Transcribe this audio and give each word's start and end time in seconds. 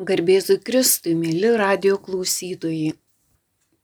Garbėzui 0.00 0.56
Kristui, 0.64 1.12
mėly 1.12 1.50
radio 1.60 1.98
klausytojai. 2.00 2.94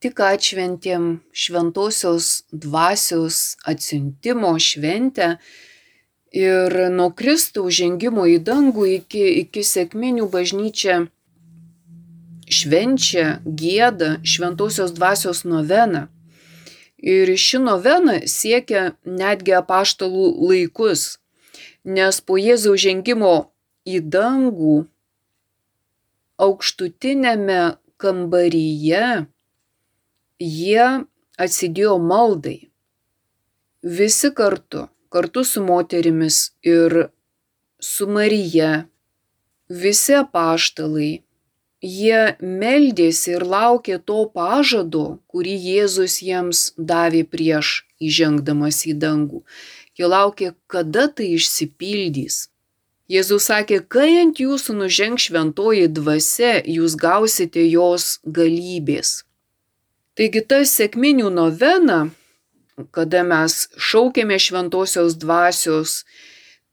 Tik 0.01 0.21
atšventėm 0.25 1.09
šventosios 1.37 2.47
dvasios 2.49 3.41
atsiuntimo 3.69 4.55
šventę 4.57 5.29
ir 6.33 6.77
nuo 6.95 7.11
Kristaus 7.19 7.77
žengimo 7.77 8.25
į 8.33 8.39
dangų 8.49 8.87
iki, 8.95 9.27
iki 9.43 9.67
sėkminių 9.73 10.31
bažnyčia 10.33 11.03
švenčia, 12.49 13.29
gėda 13.45 14.17
šventosios 14.25 14.97
dvasios 14.97 15.45
noveną. 15.45 16.07
Ir 16.97 17.37
ši 17.37 17.61
novena 17.61 18.23
siekia 18.25 18.95
netgi 19.05 19.53
apaštalų 19.61 20.33
laikus, 20.49 21.19
nes 21.85 22.25
po 22.25 22.41
Jėzaus 22.41 22.81
žengimo 22.89 23.39
į 23.85 24.01
dangų 24.01 24.87
aukštutinėme 26.43 27.61
kambaryje 28.01 29.05
jie 30.41 30.89
atsidėjo 31.41 31.97
maldai. 32.01 32.59
Visi 33.83 34.33
kartu, 34.35 34.89
kartu 35.13 35.45
su 35.45 35.63
moterimis 35.65 36.41
ir 36.65 37.09
su 37.81 38.09
Marija, 38.09 38.87
visi 39.69 40.17
apaštalai, 40.19 41.23
jie 41.83 42.21
meldėsi 42.41 43.37
ir 43.37 43.45
laukė 43.47 43.99
to 44.05 44.25
pažado, 44.35 45.21
kurį 45.31 45.57
Jėzus 45.71 46.21
jiems 46.25 46.73
davė 46.77 47.23
prieš 47.25 47.87
įžengdamas 48.01 48.85
į 48.91 48.97
dangų. 49.05 49.45
Jie 49.97 50.09
laukė, 50.11 50.53
kada 50.67 51.07
tai 51.09 51.33
išsipildys. 51.37 52.49
Jėzus 53.07 53.45
sakė, 53.47 53.85
kai 53.87 54.19
ant 54.19 54.41
jūsų 54.43 54.75
nuženg 54.81 55.21
šventoji 55.23 55.87
dvasia, 55.95 56.59
jūs 56.67 56.97
gausite 56.99 57.63
jos 57.63 58.19
galybės. 58.27 59.21
Taigi 60.19 60.41
ta 60.43 60.65
sėkminių 60.67 61.29
novena, 61.31 61.99
kada 62.91 63.23
mes 63.23 63.69
šaukėme 63.79 64.39
šventosios 64.43 65.15
dvasios, 65.23 66.01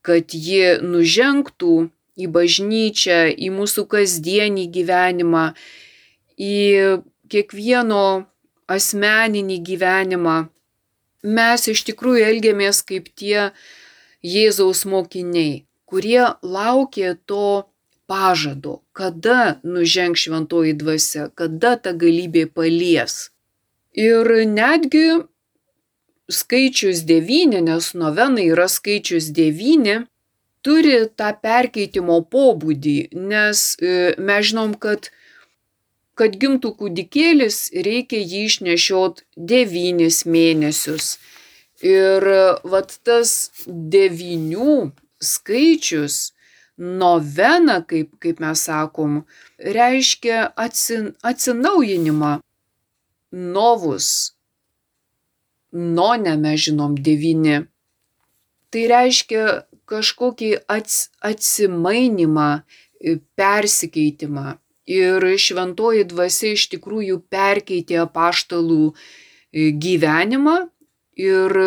kad 0.02 0.34
ji 0.34 0.80
nužengtų 0.81 1.76
į 2.17 2.30
bažnyčią, 2.34 3.20
į 3.38 3.52
mūsų 3.54 3.84
kasdienį 3.92 4.66
gyvenimą, 4.73 5.44
į 6.34 6.58
kiekvieno 7.30 8.26
asmeninį 8.73 9.59
gyvenimą, 9.70 10.36
mes 11.22 11.70
iš 11.70 11.86
tikrųjų 11.92 12.26
elgiamės 12.31 12.81
kaip 12.89 13.14
tie 13.14 13.52
Jėzaus 14.23 14.81
mokiniai 14.89 15.61
kurie 15.94 16.25
laukė 16.41 17.13
to 17.30 17.69
pažado, 18.09 18.80
kada 18.97 19.59
nuženg 19.63 20.17
šventoji 20.17 20.73
dvasia, 20.73 21.27
kada 21.38 21.75
ta 21.77 21.94
galybė 21.94 22.47
palies. 22.49 23.30
Ir 23.94 24.25
netgi 24.49 25.21
skaičius 26.33 27.03
devyni, 27.05 27.61
nes 27.61 27.91
novena 27.94 28.41
yra 28.41 28.66
skaičius 28.66 29.30
devyni, 29.38 29.99
turi 30.66 30.95
tą 31.14 31.30
perkeitimo 31.45 32.23
pobūdį, 32.33 32.97
nes 33.30 33.61
e, 33.77 34.16
mes 34.17 34.49
žinom, 34.49 34.73
kad 34.73 35.11
kad 36.17 36.36
gimtų 36.41 36.73
kūdikėlis, 36.80 37.59
reikia 37.86 38.19
jį 38.21 38.41
išnešiot 38.49 39.23
devynis 39.52 40.23
mėnesius. 40.30 41.16
Ir 41.83 42.25
vat 42.69 42.94
tas 43.03 43.31
devynių 43.67 44.75
skaičius 45.24 46.34
novena, 46.78 47.82
kaip, 47.88 48.14
kaip 48.24 48.40
mes 48.44 48.64
sakom, 48.68 49.22
reiškia 49.58 50.54
atsin, 50.56 51.14
atsinaujinimą. 51.24 52.40
Novus, 53.34 54.08
none 55.74 56.36
mes 56.38 56.66
žinom 56.68 56.98
devyni. 57.02 57.64
Tai 58.70 58.83
reiškia 58.92 59.45
kažkokį 59.89 60.52
ats, 60.70 61.08
atsimainimą, 61.22 62.50
persikeitimą. 63.38 64.58
Ir 64.89 65.23
šventoji 65.39 66.04
dvasia 66.12 66.54
iš 66.58 66.67
tikrųjų 66.73 67.22
perkeitė 67.32 68.02
apaštalų 68.04 68.94
gyvenimą 69.54 70.56
ir 71.20 71.58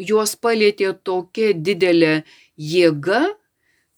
juos 0.00 0.34
palėtė 0.40 0.92
tokia 1.04 1.52
didelė 1.52 2.22
jėga, 2.56 3.22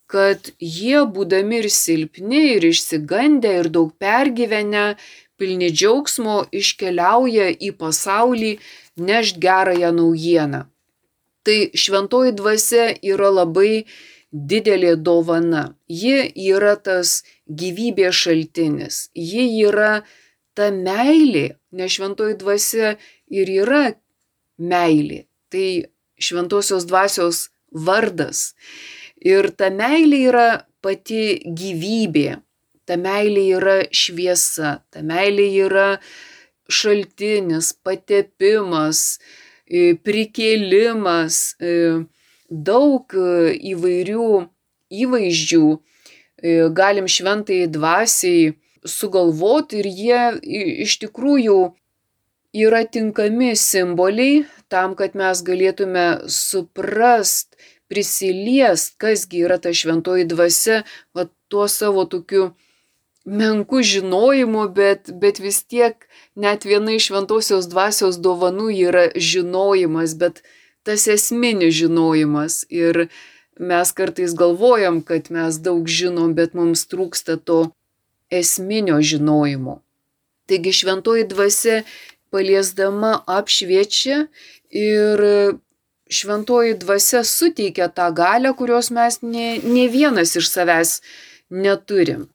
kad 0.07 0.53
jie, 0.61 1.03
būdami 1.11 1.63
ir 1.63 1.69
silpni, 1.73 2.43
ir 2.57 2.67
išsigandę, 2.69 3.53
ir 3.61 3.71
daug 3.73 3.95
pergyvenę, 3.99 4.95
pilni 5.41 5.71
džiaugsmo, 5.73 6.45
iškeliauja 6.55 7.49
į 7.59 7.73
pasaulį 7.81 8.53
nešt 8.97 9.41
gerąją 9.43 9.91
naujieną. 9.97 10.65
Tai 11.45 11.59
šventoji 11.77 12.33
dvasia 12.39 12.93
yra 13.03 13.31
labai 13.33 13.85
didelė 14.33 14.95
dovana. 14.97 15.75
Ji 15.89 16.31
yra 16.51 16.75
tas 16.77 17.23
gyvybės 17.47 18.17
šaltinis. 18.25 19.09
Ji 19.15 19.45
yra 19.67 20.05
ta 20.57 20.71
meilė, 20.75 21.57
nes 21.75 21.93
šventoji 21.97 22.39
dvasia 22.41 22.95
ir 23.29 23.51
yra 23.51 23.85
meilė. 24.59 25.25
Tai 25.53 25.69
šventosios 26.19 26.87
dvasios 26.89 27.49
vardas. 27.75 28.55
Ir 29.21 29.51
ta 29.59 29.71
meilė 29.75 30.21
yra 30.31 30.49
pati 30.85 31.41
gyvybė, 31.45 32.41
ta 32.87 32.97
meilė 33.01 33.45
yra 33.59 33.77
šviesa, 33.93 34.79
ta 34.91 35.03
meilė 35.03 35.49
yra 35.67 35.89
šaltinis, 36.69 37.73
patepimas, 37.85 39.19
e, 39.67 39.95
prikėlimas, 39.97 41.57
e, 41.61 42.05
daug 42.49 43.15
įvairių 43.15 44.29
įvaizdžių 44.95 45.67
galim 46.77 47.07
šventai 47.09 47.65
dvasiai 47.73 48.53
sugalvoti 48.85 49.81
ir 49.81 49.89
jie 49.89 50.23
iš 50.85 50.99
tikrųjų 51.05 51.59
yra 52.55 52.85
tinkami 52.87 53.57
simboliai 53.59 54.45
tam, 54.71 54.95
kad 54.99 55.17
mes 55.19 55.43
galėtume 55.45 56.07
suprast, 56.31 57.57
prisiliest, 57.91 58.95
kasgi 59.03 59.45
yra 59.47 59.59
ta 59.63 59.75
šventoji 59.75 60.27
dvasia, 60.31 60.83
va 61.15 61.27
tuo 61.53 61.67
savo 61.69 62.07
tokiu 62.11 62.53
menku 63.25 63.83
žinojimu, 63.83 64.69
bet, 64.75 65.11
bet 65.21 65.41
vis 65.41 65.63
tiek 65.65 66.09
net 66.35 66.65
viena 66.65 66.95
iš 66.95 67.11
šventosios 67.11 67.69
dvasios 67.71 68.19
dovanų 68.21 68.71
yra 68.89 69.07
žinojimas, 69.17 70.17
bet 70.19 70.43
tas 70.85 71.07
esminis 71.09 71.75
žinojimas. 71.75 72.65
Ir 72.69 73.09
mes 73.59 73.93
kartais 73.97 74.35
galvojam, 74.37 75.01
kad 75.03 75.31
mes 75.31 75.61
daug 75.63 75.89
žinom, 75.89 76.35
bet 76.37 76.55
mums 76.55 76.87
trūksta 76.91 77.39
to 77.41 77.71
esminio 78.31 79.01
žinojimo. 79.01 79.81
Taigi 80.45 80.75
šventoji 80.77 81.25
dvasia 81.25 81.83
paliesdama 82.35 83.13
apšviečia 83.39 84.25
ir 84.75 85.25
šventoji 86.11 86.75
dvasia 86.83 87.23
suteikia 87.25 87.89
tą 87.89 88.11
galę, 88.15 88.53
kurios 88.59 88.91
mes 88.91 89.21
ne, 89.23 89.59
ne 89.63 89.87
vienas 89.89 90.35
iš 90.37 90.51
savęs 90.51 90.99
neturim. 91.51 92.27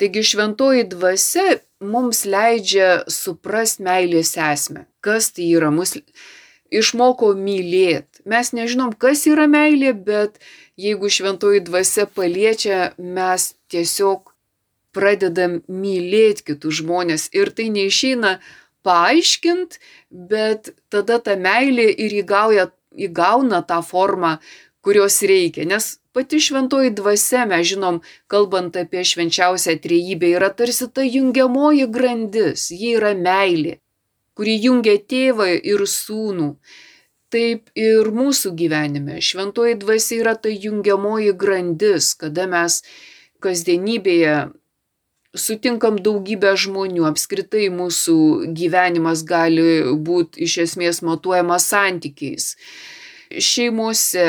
Taigi 0.00 0.24
šventoji 0.26 0.88
dvasia 0.90 1.58
mums 1.84 2.24
leidžia 2.26 3.04
suprast 3.10 3.82
meilės 3.84 4.34
esmę. 4.40 4.88
Kas 5.04 5.30
tai 5.36 5.52
yra? 5.54 5.70
Mus 5.70 5.94
išmoko 6.74 7.32
mylėti. 7.38 8.24
Mes 8.26 8.52
nežinom, 8.56 8.94
kas 8.98 9.26
yra 9.30 9.46
meilė, 9.50 9.92
bet 9.94 10.40
jeigu 10.80 11.10
šventoji 11.12 11.62
dvasia 11.68 12.08
paliečia, 12.10 12.94
mes 12.98 13.52
tiesiog 13.70 14.32
pradedam 14.94 15.60
mylėti 15.68 16.50
kitus 16.50 16.80
žmonės. 16.80 17.28
Ir 17.34 17.50
tai 17.54 17.68
neišeina 17.74 18.38
paaiškint, 18.84 19.78
bet 20.10 20.74
tada 20.92 21.18
ta 21.24 21.36
meilė 21.40 21.88
ir 21.90 22.14
įgauja 22.22 22.68
įgauna 22.94 23.62
tą 23.66 23.80
formą, 23.82 24.38
kurios 24.84 25.20
reikia. 25.26 25.64
Nes 25.66 25.96
pati 26.14 26.40
šventoji 26.40 26.92
dvasia, 26.94 27.44
mes 27.50 27.66
žinom, 27.72 28.00
kalbant 28.30 28.76
apie 28.78 29.04
švenčiausią 29.06 29.78
trejybę, 29.82 30.34
yra 30.36 30.50
tarsi 30.54 30.88
ta 30.92 31.04
jungiamoji 31.04 31.88
grandis, 31.90 32.68
ji 32.70 32.94
yra 32.98 33.14
meilė, 33.18 33.78
kuri 34.36 34.58
jungia 34.66 34.98
tėvą 35.00 35.48
ir 35.56 35.86
sūnų. 35.88 36.54
Taip 37.34 37.72
ir 37.74 38.12
mūsų 38.14 38.52
gyvenime. 38.54 39.18
Šventoji 39.18 39.74
dvasia 39.80 40.20
yra 40.20 40.36
ta 40.38 40.52
jungiamoji 40.52 41.32
grandis, 41.34 42.12
kada 42.14 42.46
mes 42.46 42.84
kasdienybėje 43.42 44.36
sutinkam 45.34 45.98
daugybę 46.02 46.54
žmonių, 46.58 47.04
apskritai 47.10 47.68
mūsų 47.74 48.16
gyvenimas 48.56 49.24
gali 49.26 49.82
būti 50.06 50.46
iš 50.46 50.58
esmės 50.66 51.02
matuojamas 51.06 51.66
santykiais. 51.72 52.54
Šeimose, 53.34 54.28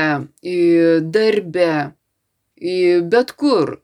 darbe, 1.17 1.71
bet 3.15 3.35
kur. 3.37 3.81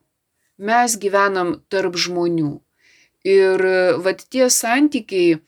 mes 0.62 0.94
gyvenam 1.02 1.56
tarp 1.74 1.96
žmonių. 1.98 2.60
Ir 3.26 3.62
vat 4.06 4.20
tie 4.30 4.46
santykiai 4.50 5.40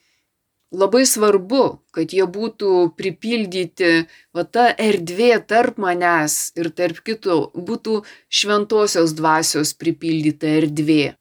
labai 0.74 1.06
svarbu, 1.06 1.64
kad 1.94 2.14
jie 2.14 2.26
būtų 2.26 2.94
pripildyti, 2.98 4.08
va 4.34 4.44
ta 4.44 4.72
erdvė 4.74 5.38
tarp 5.46 5.78
manęs 5.78 6.54
ir 6.58 6.70
tarp 6.74 7.02
kitų 7.06 7.38
būtų 7.54 8.02
šventosios 8.30 9.14
dvasios 9.14 9.74
pripildyta 9.78 10.50
erdvė. 10.62 11.14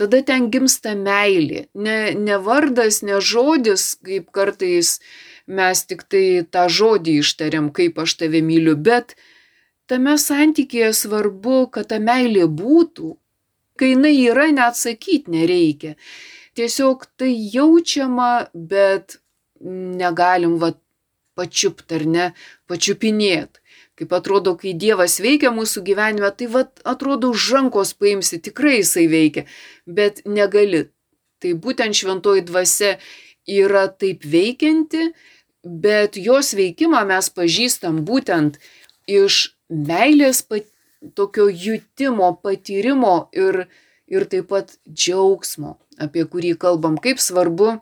Tada 0.00 0.22
ten 0.24 0.48
gimsta 0.52 0.94
meilė. 0.96 1.66
Ne, 1.74 2.14
ne 2.16 2.38
vardas, 2.40 3.02
ne 3.04 3.20
žodis, 3.20 3.92
kaip 4.04 4.30
kartais 4.32 4.98
mes 5.46 5.84
tik 5.84 6.06
tai 6.08 6.24
tą 6.48 6.66
žodį 6.72 7.18
ištariam, 7.20 7.70
kaip 7.76 7.98
aš 8.00 8.16
tave 8.22 8.40
myliu, 8.44 8.76
bet 8.76 9.16
tame 9.90 10.16
santykėje 10.16 10.92
svarbu, 11.04 11.66
kad 11.74 11.90
ta 11.92 12.00
meilė 12.00 12.48
būtų. 12.48 13.16
Kai 13.76 13.94
jinai 13.94 14.14
yra, 14.30 14.48
net 14.54 14.78
sakyti 14.78 15.32
nereikia 15.32 15.96
tiesiog 16.54 17.06
tai 17.16 17.32
jaučiama, 17.54 18.32
bet 18.54 19.18
negalim 20.00 20.58
va 20.62 20.72
pačiupt 21.38 21.92
ar 21.96 22.04
ne, 22.14 22.26
pačiupinėt. 22.68 23.61
Kaip 23.98 24.12
atrodo, 24.16 24.54
kai 24.56 24.72
Dievas 24.72 25.18
veikia 25.20 25.50
mūsų 25.52 25.82
gyvenime, 25.84 26.30
tai 26.32 26.48
va 26.48 26.64
atrodo 26.88 27.32
už 27.34 27.50
rankos 27.52 27.92
paimsi, 27.92 28.40
tikrai 28.40 28.78
jisai 28.78 29.04
veikia, 29.12 29.44
bet 29.86 30.22
negali. 30.24 30.86
Tai 31.42 31.52
būtent 31.58 31.98
šventoji 31.98 32.46
dvasia 32.48 32.94
yra 33.50 33.88
taip 33.90 34.24
veikianti, 34.24 35.10
bet 35.62 36.16
jos 36.16 36.54
veikimą 36.58 37.02
mes 37.10 37.28
pažįstam 37.36 38.00
būtent 38.06 38.58
iš 39.10 39.52
meilės 39.68 40.42
pat, 40.46 40.68
tokio 41.18 41.48
jutimo, 41.50 42.30
patyrimo 42.42 43.28
ir, 43.34 43.66
ir 44.06 44.26
taip 44.30 44.48
pat 44.54 44.76
džiaugsmo 44.88 45.76
apie 46.00 46.24
kurį 46.24 46.54
kalbam, 46.58 46.96
kaip 47.02 47.20
svarbu 47.20 47.76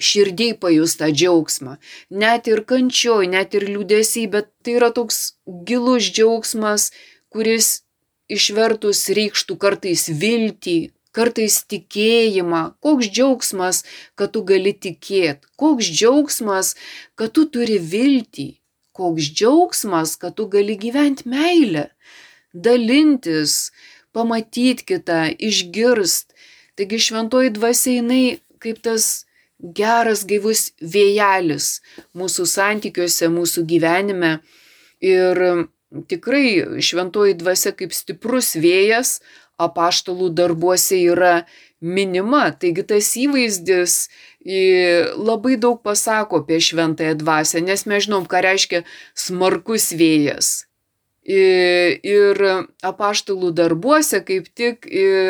širdiai 0.00 0.56
pajus 0.62 0.96
tą 1.00 1.10
džiaugsmą. 1.12 1.76
Net 2.22 2.48
ir 2.50 2.64
kančioj, 2.70 3.28
net 3.34 3.54
ir 3.58 3.68
liūdėsiai, 3.68 4.26
bet 4.32 4.50
tai 4.64 4.78
yra 4.78 4.90
toks 4.96 5.20
gilus 5.68 6.08
džiaugsmas, 6.10 6.90
kuris 7.32 7.82
išvertus 8.30 9.04
reikštų 9.16 9.56
kartais 9.60 10.08
viltį, 10.22 10.78
kartais 11.16 11.60
tikėjimą. 11.70 12.62
Koks 12.84 13.10
džiaugsmas, 13.10 13.84
kad 14.18 14.34
tu 14.34 14.44
gali 14.46 14.72
tikėti. 14.72 15.50
Koks 15.60 15.90
džiaugsmas, 15.90 16.74
kad 17.18 17.34
tu 17.36 17.46
turi 17.50 17.78
viltį. 17.78 18.48
Koks 18.96 19.30
džiaugsmas, 19.34 20.16
kad 20.20 20.36
tu 20.38 20.46
gali 20.50 20.76
gyventi 20.78 21.28
meilę. 21.30 21.88
Dalintis, 22.54 23.70
pamatyti 24.14 24.86
kitą, 24.86 25.22
išgirst. 25.38 26.34
Taigi 26.78 26.98
šventoji 27.02 27.52
dvasia 27.54 27.98
jinai 27.98 28.40
kaip 28.60 28.80
tas 28.84 29.26
geras 29.62 30.24
gaivus 30.28 30.70
vėjelis 30.80 31.80
mūsų 32.16 32.46
santykiuose, 32.48 33.28
mūsų 33.32 33.66
gyvenime. 33.68 34.38
Ir 35.00 35.40
tikrai 36.10 36.80
šventoji 36.84 37.36
dvasia 37.40 37.72
kaip 37.76 37.94
stiprus 37.96 38.54
vėjas 38.60 39.18
apaštalų 39.60 40.30
darbuose 40.32 40.98
yra 41.12 41.44
minima. 41.80 42.48
Taigi 42.52 42.84
tas 42.86 43.12
įvaizdis 43.20 44.08
labai 45.20 45.56
daug 45.60 45.82
pasako 45.84 46.44
apie 46.44 46.60
šventąją 46.64 47.18
dvasę, 47.20 47.60
nes 47.64 47.86
mes 47.88 48.06
žinom, 48.06 48.28
ką 48.28 48.44
reiškia 48.46 48.84
smarkus 49.14 49.90
vėjas. 49.92 50.69
Ir 51.30 52.40
apaštalų 52.82 53.50
darbuose, 53.54 54.18
kaip 54.26 54.48
tik 54.56 54.88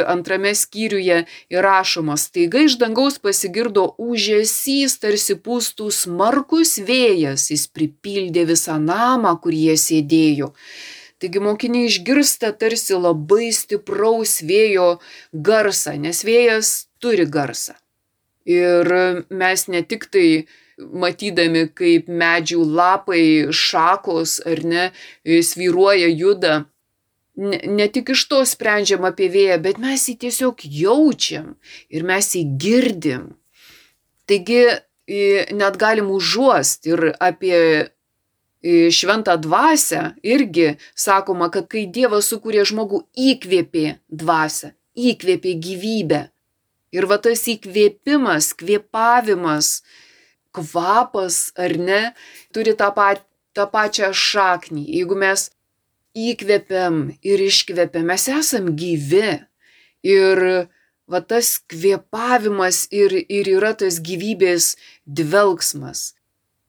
antrame 0.08 0.54
skyriuje 0.56 1.24
įrašomas, 1.52 2.28
taiga 2.32 2.62
iš 2.64 2.78
dangaus 2.80 3.18
pasigirdo 3.20 3.84
užėsys, 4.00 4.96
tarsi 5.02 5.36
pūstų 5.36 5.90
smarkus 5.92 6.78
vėjas, 6.86 7.50
jis 7.52 7.66
pripildė 7.68 8.46
visą 8.48 8.78
namą, 8.80 9.34
kur 9.42 9.52
jie 9.52 9.76
sėdėjo. 9.76 10.54
Taigi 11.20 11.42
mokiniai 11.44 11.90
išgirsta 11.90 12.54
tarsi 12.56 12.96
labai 12.96 13.50
stipraus 13.52 14.38
vėjo 14.40 14.94
garsą, 15.34 15.98
nes 16.00 16.22
vėjas 16.24 16.70
turi 17.02 17.26
garsą. 17.28 17.76
Ir 18.48 18.88
mes 19.28 19.66
ne 19.68 19.82
tik 19.84 20.08
tai 20.08 20.46
matydami, 20.92 21.66
kaip 21.74 22.08
medžių 22.08 22.64
lapai, 22.64 23.22
šakos 23.52 24.40
ar 24.48 24.64
ne, 24.64 24.90
svyruoja, 25.24 26.10
juda. 26.10 26.64
Ne, 27.40 27.60
ne 27.64 27.86
tik 27.88 28.12
iš 28.12 28.26
to 28.28 28.42
sprendžiam 28.44 29.06
apie 29.08 29.30
vėją, 29.32 29.60
bet 29.64 29.78
mes 29.80 30.02
jį 30.08 30.16
tiesiog 30.26 30.64
jaučiam 30.66 31.54
ir 31.88 32.04
mes 32.04 32.34
jį 32.36 32.42
girdim. 32.60 33.30
Taigi 34.28 34.64
net 35.56 35.78
galim 35.80 36.10
užuosti 36.12 36.92
ir 36.92 37.06
apie 37.18 37.56
šventą 38.92 39.36
dvasę 39.40 40.02
irgi 40.22 40.76
sakoma, 40.94 41.48
kad 41.50 41.68
kai 41.72 41.86
Dievas 41.86 42.28
sukūrė 42.30 42.66
žmogų 42.68 43.06
įkvėpė 43.16 43.86
dvasę, 44.08 44.74
įkvėpė 44.94 45.54
gyvybę. 45.64 46.20
Ir 46.92 47.06
va 47.06 47.20
tas 47.22 47.46
įkvėpimas, 47.48 48.52
kvėpavimas, 48.58 49.82
kvapas 50.56 51.50
ar 51.58 51.76
ne, 51.78 52.02
turi 52.54 52.74
tą, 52.78 52.90
pat, 52.96 53.24
tą 53.56 53.66
pačią 53.70 54.10
šaknį. 54.16 54.84
Jeigu 54.98 55.18
mes 55.18 55.48
įkvepiam 56.16 57.02
ir 57.22 57.42
iškvepiam, 57.46 58.06
mes 58.10 58.28
esam 58.32 58.72
gyvi. 58.76 59.40
Ir 60.06 60.68
va 61.10 61.20
tas 61.20 61.58
kvėpavimas 61.70 62.86
ir, 62.94 63.12
ir 63.28 63.50
yra 63.58 63.74
tas 63.76 63.98
gyvybės 64.00 64.74
dvelgsmas. 65.04 66.14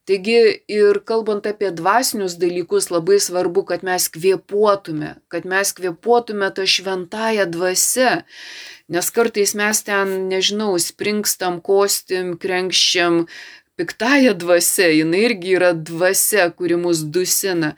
Taigi 0.10 0.63
ir 0.68 0.98
kalbant 1.06 1.45
apie 1.45 1.69
dvasinius 1.77 2.34
dalykus, 2.42 2.89
labai 2.89 3.19
svarbu, 3.22 3.62
kad 3.69 3.86
mes 3.86 4.07
kvėpuotume, 4.12 5.13
kad 5.31 5.45
mes 5.45 5.72
kvėpuotume 5.77 6.50
tą 6.57 6.66
šventąją 6.66 7.45
dvasę, 7.54 8.10
nes 8.92 9.12
kartais 9.13 9.54
mes 9.56 9.84
ten, 9.86 10.16
nežinau, 10.31 10.74
springstam, 10.81 11.62
kostim, 11.62 12.34
krenkščiam, 12.42 13.27
piktąją 13.75 14.33
dvasę, 14.33 14.94
jinai 14.94 15.23
irgi 15.27 15.56
yra 15.57 15.73
dvasia, 15.73 16.50
kuri 16.51 16.77
mus 16.77 17.03
dusina, 17.13 17.75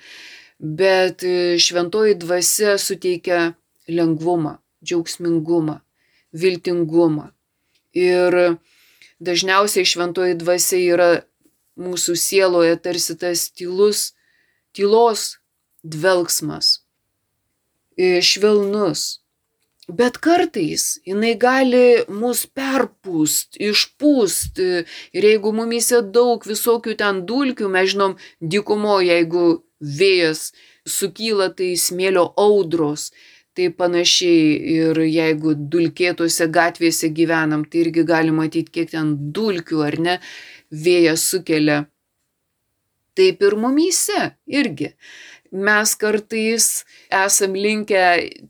bet 0.60 1.24
e, 1.24 1.60
šventoji 1.60 2.16
dvasia 2.16 2.78
suteikia 2.78 3.54
lengvumą, 3.88 4.58
džiaugsmingumą, 4.86 5.80
viltingumą. 6.34 7.30
Ir 7.94 8.58
dažniausiai 9.22 9.86
šventoji 9.86 10.38
dvasia 10.40 10.80
yra 10.82 11.10
mūsų 11.80 12.16
sieloje 12.20 12.78
tarsi 12.82 13.16
tas 13.18 13.50
tylus, 13.52 14.14
tylos 14.74 15.38
dvelgsmas, 15.84 16.84
e, 17.98 18.22
švelnus, 18.22 19.23
Bet 19.88 20.18
kartais 20.24 21.02
jinai 21.04 21.34
gali 21.36 22.06
mus 22.08 22.46
perpūst, 22.48 23.58
išpūst. 23.60 24.62
Ir 25.12 25.28
jeigu 25.28 25.52
mumyse 25.52 26.00
daug 26.16 26.46
visokių 26.48 26.96
ten 27.02 27.26
dulkių, 27.28 27.68
mes 27.68 27.92
žinom, 27.92 28.16
dykumo, 28.40 29.02
jeigu 29.04 29.64
vėjas 29.84 30.54
sukyla, 30.88 31.50
tai 31.52 31.74
smėlio 31.76 32.30
audros. 32.40 33.12
Tai 33.54 33.68
panašiai 33.76 34.56
ir 34.72 34.98
jeigu 35.04 35.52
dulkėtose 35.54 36.48
gatvėse 36.48 37.12
gyvenam, 37.14 37.68
tai 37.68 37.84
irgi 37.84 38.08
gali 38.08 38.32
matyti, 38.32 38.72
kiek 38.72 38.96
ten 38.96 39.12
dulkių 39.36 39.84
ar 39.84 40.00
ne 40.00 40.16
vėjas 40.72 41.28
sukelia. 41.28 41.84
Taip 43.14 43.44
ir 43.46 43.54
mumyse 43.62 44.32
irgi 44.50 44.96
mes 45.54 45.96
kartais 46.02 46.68
esam 47.14 47.54
linkę 47.54 48.06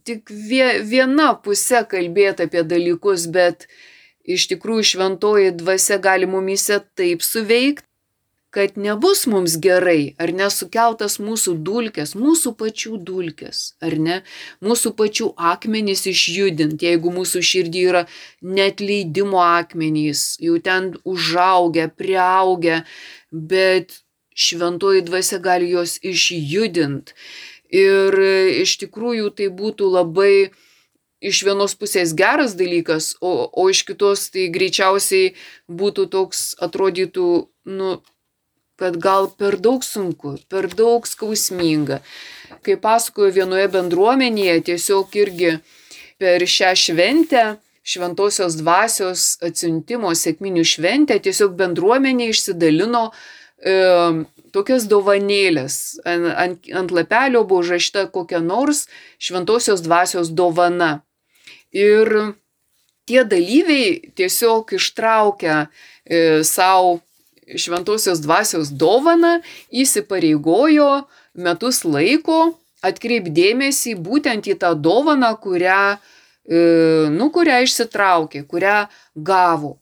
tik 0.08 0.32
viena 0.90 1.34
pusė 1.44 1.84
kalbėti 1.88 2.48
apie 2.48 2.64
dalykus, 2.64 3.28
bet 3.28 3.68
iš 4.24 4.48
tikrųjų 4.52 4.90
šventoji 4.94 5.56
dvasia 5.60 6.00
gali 6.00 6.26
mumyse 6.26 6.80
taip 6.96 7.22
suveikti, 7.22 7.84
kad 8.54 8.76
nebus 8.78 9.24
mums 9.26 9.56
gerai, 9.58 10.14
ar 10.22 10.30
nesukeltas 10.30 11.16
mūsų 11.18 11.56
dulkės, 11.66 12.12
mūsų 12.14 12.52
pačių 12.60 13.00
dulkės, 13.08 13.62
ar 13.82 13.96
ne, 13.98 14.20
mūsų 14.62 14.92
pačių 15.00 15.32
akmenys 15.52 16.04
išjudinti, 16.12 16.86
jeigu 16.86 17.10
mūsų 17.16 17.42
širdį 17.50 17.82
yra 17.90 18.04
net 18.46 18.78
leidimo 18.78 19.42
akmenys, 19.42 20.36
jau 20.38 20.60
ten 20.62 20.92
užaugę, 21.02 21.88
prieaugę, 21.98 22.84
bet 23.34 23.98
šventoji 24.34 25.04
dvasia 25.06 25.38
gali 25.38 25.70
juos 25.70 25.96
išjudint. 26.02 27.14
Ir 27.74 28.14
iš 28.60 28.76
tikrųjų 28.84 29.30
tai 29.38 29.48
būtų 29.50 29.88
labai 29.90 30.52
iš 31.24 31.42
vienos 31.46 31.74
pusės 31.78 32.12
geras 32.16 32.54
dalykas, 32.58 33.14
o, 33.24 33.48
o 33.48 33.68
iš 33.72 33.84
kitos 33.88 34.28
tai 34.34 34.50
greičiausiai 34.52 35.32
būtų 35.70 36.06
toks, 36.12 36.42
atrodytų, 36.62 37.28
nu, 37.72 37.94
kad 38.80 38.98
gal 39.00 39.30
per 39.38 39.56
daug 39.62 39.84
sunku, 39.86 40.36
per 40.50 40.68
daug 40.74 41.06
skausminga. 41.08 42.02
Kai 42.66 42.76
pasakoju 42.80 43.32
vienoje 43.38 43.68
bendruomenėje, 43.72 44.58
tiesiog 44.70 45.14
irgi 45.20 45.54
per 46.20 46.44
šią 46.44 46.74
šventę, 46.78 47.44
šventosios 47.84 48.58
dvasios 48.60 49.24
atsiuntimo 49.44 50.12
sėkminių 50.16 50.64
šventę, 50.66 51.18
tiesiog 51.24 51.56
bendruomenė 51.58 52.30
išsidalino 52.32 53.10
e, 53.64 53.74
tokias 54.54 54.86
dovanėlės. 54.90 55.98
Ant, 56.06 56.28
ant, 56.44 56.70
ant 56.70 56.94
lapelio 56.94 57.44
buvo 57.48 57.64
užrašyta 57.64 58.06
kokia 58.14 58.42
nors 58.44 58.84
šventosios 59.18 59.82
dvasios 59.84 60.30
dovana. 60.30 61.02
Ir 61.74 62.36
tie 63.08 63.24
dalyviai 63.24 64.12
tiesiog 64.14 64.76
ištraukia 64.78 65.64
e, 66.04 66.44
savo 66.46 67.00
šventosios 67.56 68.22
dvasios 68.24 68.70
dovaną, 68.72 69.38
įsipareigojo 69.68 71.04
metus 71.34 71.82
laiko 71.84 72.54
atkreipdėmėsi 72.84 73.94
būtent 74.00 74.48
į 74.48 74.58
tą 74.60 74.74
dovaną, 74.76 75.34
kurią, 75.40 75.96
e, 76.48 76.60
nu, 77.12 77.30
kurią 77.34 77.62
išsitraukė, 77.66 78.44
kurią 78.48 78.84
gavo. 79.14 79.78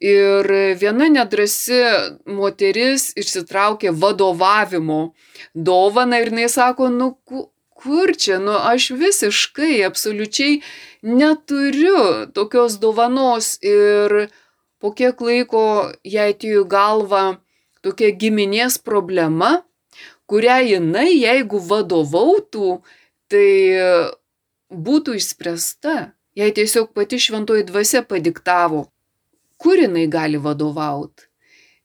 Ir 0.00 0.48
viena 0.80 1.08
nedrasi 1.08 1.82
moteris 2.28 3.12
išsitraukė 3.16 3.92
vadovavimo 3.96 5.14
dovaną 5.54 6.20
ir 6.20 6.32
jinai 6.32 6.48
sako, 6.52 6.88
nu 6.92 7.14
kur 7.76 8.12
čia, 8.16 8.38
nu 8.40 8.56
aš 8.56 8.90
visiškai, 8.96 9.84
absoliučiai 9.88 10.60
neturiu 11.02 12.26
tokios 12.34 12.78
dovanos. 12.80 13.56
Ir 13.62 14.28
po 14.80 14.92
kiek 14.92 15.20
laiko 15.20 15.92
jai 16.04 16.32
atėjo 16.34 16.64
galva 16.68 17.38
tokia 17.84 18.10
giminės 18.12 18.78
problema, 18.82 19.62
kurią 20.26 20.58
jinai, 20.72 21.08
jeigu 21.14 21.60
vadovautų, 21.62 22.80
tai 23.30 23.48
būtų 24.70 25.16
išspręsta. 25.20 25.96
Jai 26.36 26.50
tiesiog 26.52 26.90
pati 26.92 27.16
šventoji 27.22 27.64
dvasia 27.64 28.02
padiktavo, 28.04 28.90
kur 29.62 29.80
jinai 29.80 30.06
gali 30.10 30.40
vadovauti. 30.42 31.28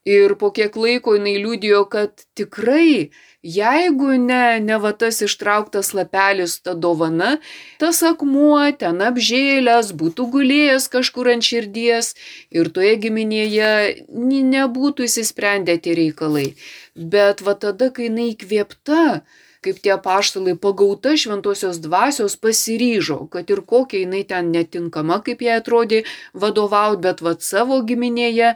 Ir 0.05 0.33
po 0.41 0.49
kiek 0.49 0.75
laiko 0.81 1.13
jinai 1.13 1.35
liūdėjo, 1.43 1.83
kad 1.91 2.23
tikrai 2.33 3.11
Jeigu 3.41 4.19
ne, 4.21 4.59
ne 4.61 4.75
va 4.77 4.91
tas 4.93 5.17
ištrauktas 5.25 5.95
lapelis, 5.97 6.59
ta 6.61 6.75
dovana, 6.77 7.39
tas 7.81 8.03
akmuo 8.05 8.61
ten 8.77 9.01
apžėlęs, 9.01 9.89
būtų 9.97 10.27
gulėjęs 10.35 10.85
kažkur 10.93 11.31
ant 11.33 11.47
širdies 11.47 12.13
ir 12.53 12.69
toje 12.69 12.93
giminėje 13.01 13.71
nebūtų 14.13 15.09
įsisprendę 15.09 15.79
tie 15.81 15.97
reikalai. 15.97 16.51
Bet 16.93 17.41
va 17.41 17.57
tada, 17.57 17.89
kai 17.89 18.11
jinai 18.11 18.29
įkvėpta, 18.35 19.23
kaip 19.61 19.79
tie 19.85 19.95
paštalai 20.01 20.55
pagauta 20.57 21.13
šventosios 21.17 21.79
dvasios 21.83 22.35
pasiryžo, 22.41 23.27
kad 23.33 23.49
ir 23.53 23.61
kokia 23.61 24.03
jinai 24.03 24.23
ten 24.27 24.51
netinkama, 24.53 25.21
kaip 25.25 25.41
jai 25.45 25.59
atrodė 25.61 26.03
vadovauti, 26.33 27.01
bet 27.05 27.21
va 27.21 27.35
savo 27.39 27.81
giminėje 27.85 28.55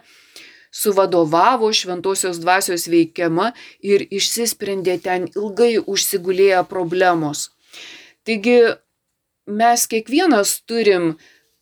suvadovavo 0.76 1.72
šventosios 1.74 2.42
dvasios 2.44 2.90
veikiama 2.92 3.52
ir 3.80 4.04
išsisprendė 4.10 4.98
ten 5.04 5.30
ilgai 5.32 5.78
užsigulėję 5.80 6.66
problemos. 6.70 7.50
Taigi 8.26 8.58
mes 9.46 9.88
kiekvienas 9.88 10.58
turim 10.68 11.14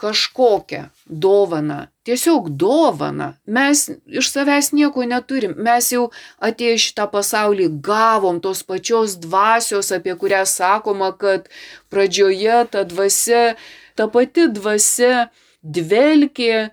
kažkokią 0.01 0.87
dovaną, 1.05 1.92
tiesiog 2.03 2.49
dovaną. 2.49 3.33
Mes 3.45 3.89
iš 4.07 4.29
savęs 4.31 4.71
nieko 4.75 5.05
neturim. 5.07 5.55
Mes 5.57 5.91
jau 5.95 6.09
atėję 6.43 6.77
šitą 6.85 7.07
pasaulį 7.13 7.69
gavom 7.87 8.41
tos 8.43 8.63
pačios 8.67 9.15
dvasios, 9.23 9.91
apie 9.95 10.15
kurią 10.19 10.43
sakoma, 10.49 11.13
kad 11.17 11.47
pradžioje 11.93 12.59
ta 12.71 12.83
dvasia, 12.83 13.55
ta 13.95 14.07
pati 14.11 14.49
dvasia 14.51 15.29
dvelkė 15.63 16.69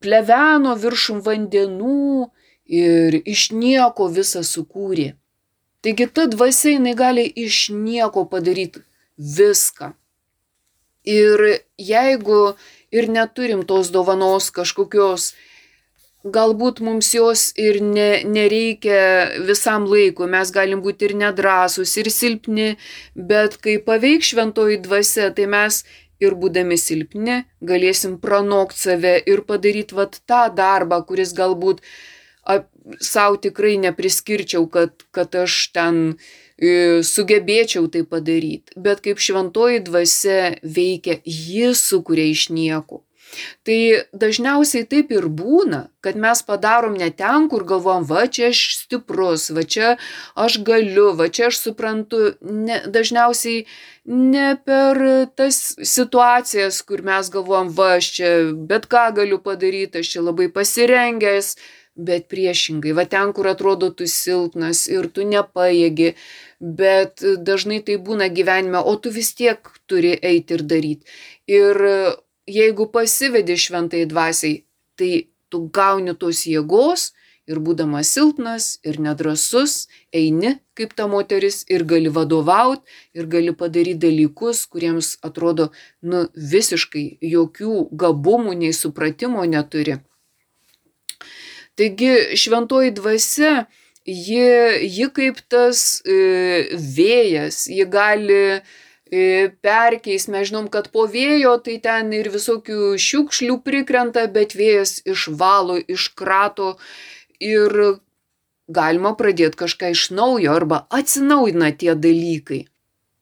pleveno 0.00 0.74
viršum 0.80 1.20
vandenų 1.24 2.30
ir 2.70 3.20
iš 3.24 3.50
nieko 3.52 4.08
visą 4.08 4.44
sukūrė. 4.46 5.12
Taigi 5.84 6.06
ta 6.12 6.26
dvasia 6.28 6.76
jinai 6.76 6.96
gali 6.96 7.24
iš 7.24 7.68
nieko 7.72 8.24
padaryti 8.28 8.84
viską. 9.16 9.92
Ir 11.04 11.40
jeigu 11.80 12.40
ir 12.90 13.08
neturim 13.08 13.62
tos 13.66 13.90
dovanos 13.94 14.50
kažkokios, 14.54 15.32
galbūt 16.24 16.82
mums 16.84 17.14
jos 17.14 17.46
ir 17.56 17.80
ne, 17.80 18.22
nereikia 18.28 19.40
visam 19.46 19.86
laikui, 19.88 20.28
mes 20.28 20.52
galim 20.52 20.82
būti 20.84 21.08
ir 21.08 21.16
nedrasus, 21.16 21.96
ir 21.96 22.10
silpni, 22.12 22.74
bet 23.14 23.56
kai 23.62 23.78
paveik 23.80 24.26
šventoji 24.26 24.82
dvasia, 24.84 25.30
tai 25.32 25.48
mes 25.48 25.84
ir 26.20 26.36
būdami 26.36 26.76
silpni 26.76 27.40
galėsim 27.64 28.18
pranokt 28.20 28.76
save 28.76 29.16
ir 29.24 29.44
padaryti 29.48 29.96
vat 29.96 30.20
tą 30.28 30.44
darbą, 30.52 31.00
kuris 31.08 31.32
galbūt 31.36 31.80
savo 33.00 33.36
tikrai 33.40 33.76
nepriskirčiau, 33.80 34.66
kad, 34.72 35.04
kad 35.14 35.34
aš 35.36 35.56
ten 35.76 36.00
e, 36.10 36.16
sugebėčiau 36.60 37.88
tai 37.88 38.04
padaryti. 38.04 38.76
Bet 38.76 39.00
kaip 39.04 39.20
šventoji 39.22 39.80
dvasia 39.86 40.56
veikia, 40.62 41.20
ji 41.24 41.72
sukuria 41.74 42.28
iš 42.30 42.50
nieko. 42.52 43.04
Tai 43.62 43.78
dažniausiai 44.16 44.86
taip 44.90 45.12
ir 45.14 45.28
būna, 45.30 45.84
kad 46.02 46.16
mes 46.18 46.42
padarom 46.46 46.96
ne 46.98 47.10
ten, 47.14 47.46
kur 47.52 47.62
galvom, 47.68 48.04
va 48.08 48.24
čia 48.26 48.48
aš 48.50 48.62
stiprus, 48.80 49.50
va 49.54 49.62
čia 49.62 49.92
aš 50.34 50.58
galiu, 50.66 51.12
va 51.18 51.28
čia 51.30 51.50
aš 51.50 51.60
suprantu. 51.62 52.32
Ne, 52.42 52.80
dažniausiai 52.90 53.66
ne 54.10 54.48
per 54.66 54.98
tas 55.38 55.60
situacijas, 55.78 56.80
kur 56.82 57.04
mes 57.06 57.30
galvom, 57.30 57.70
va 57.76 57.94
aš 58.00 58.10
čia 58.18 58.32
bet 58.72 58.90
ką 58.90 59.10
galiu 59.20 59.38
padaryti, 59.44 60.02
aš 60.02 60.16
čia 60.16 60.24
labai 60.26 60.50
pasirengęs, 60.50 61.54
bet 61.96 62.28
priešingai, 62.32 62.94
va 62.96 63.04
ten, 63.04 63.32
kur 63.36 63.48
atrodo 63.50 63.90
tu 63.90 64.06
silpnas 64.08 64.86
ir 64.88 65.08
tu 65.14 65.26
nepaėgi, 65.26 66.14
bet 66.60 67.24
dažnai 67.48 67.80
tai 67.86 67.98
būna 68.00 68.30
gyvenime, 68.32 68.80
o 68.80 68.96
tu 68.96 69.12
vis 69.14 69.32
tiek 69.34 69.70
turi 69.90 70.14
eiti 70.16 70.56
ir 70.56 70.62
daryti. 70.62 71.06
Ir 71.50 71.80
jeigu 72.50 72.86
pasivedi 72.92 73.56
šventai 73.56 74.04
dvasiai, 74.10 74.62
tai 74.96 75.12
tu 75.50 75.66
gauni 75.72 76.14
tos 76.14 76.44
jėgos 76.46 77.10
ir 77.50 77.58
būdamas 77.58 78.10
silpnas 78.14 78.66
ir 78.86 79.00
nedrasus, 79.02 79.88
eini 80.14 80.58
kaip 80.78 80.94
ta 80.96 81.08
moteris 81.10 81.64
ir 81.68 81.84
gali 81.84 82.12
vadovauti 82.12 82.86
ir 83.18 83.26
gali 83.32 83.54
padaryti 83.62 84.00
dalykus, 84.06 84.66
kuriems 84.70 85.16
atrodo, 85.26 85.70
nu, 86.02 86.28
visiškai 86.34 87.18
jokių 87.34 87.88
gabumų 88.04 88.54
nei 88.62 88.76
supratimo 88.76 89.44
neturi. 89.44 89.98
Taigi 91.80 92.36
šventoji 92.36 92.92
dvasia, 92.92 93.64
ji, 94.04 94.44
ji 94.84 95.08
kaip 95.16 95.40
tas 95.48 96.02
e, 96.04 96.68
vėjas, 96.76 97.64
ji 97.72 97.86
gali 97.88 98.44
perkeis, 99.10 100.28
mes 100.30 100.48
žinom, 100.48 100.68
kad 100.70 100.90
po 100.94 101.06
vėjo 101.10 101.56
tai 101.64 101.78
ten 101.82 102.12
ir 102.14 102.30
visokių 102.30 102.94
šiukšlių 102.94 103.56
prikrenta, 103.66 104.26
bet 104.30 104.54
vėjas 104.54 105.00
išvalo, 105.02 105.80
iškrato 105.88 106.76
ir 107.40 107.98
galima 108.70 109.14
pradėti 109.18 109.58
kažką 109.58 109.90
iš 109.96 110.10
naujo 110.14 110.54
arba 110.54 110.86
atsinaujina 110.90 111.72
tie 111.74 111.94
dalykai. 111.94 112.66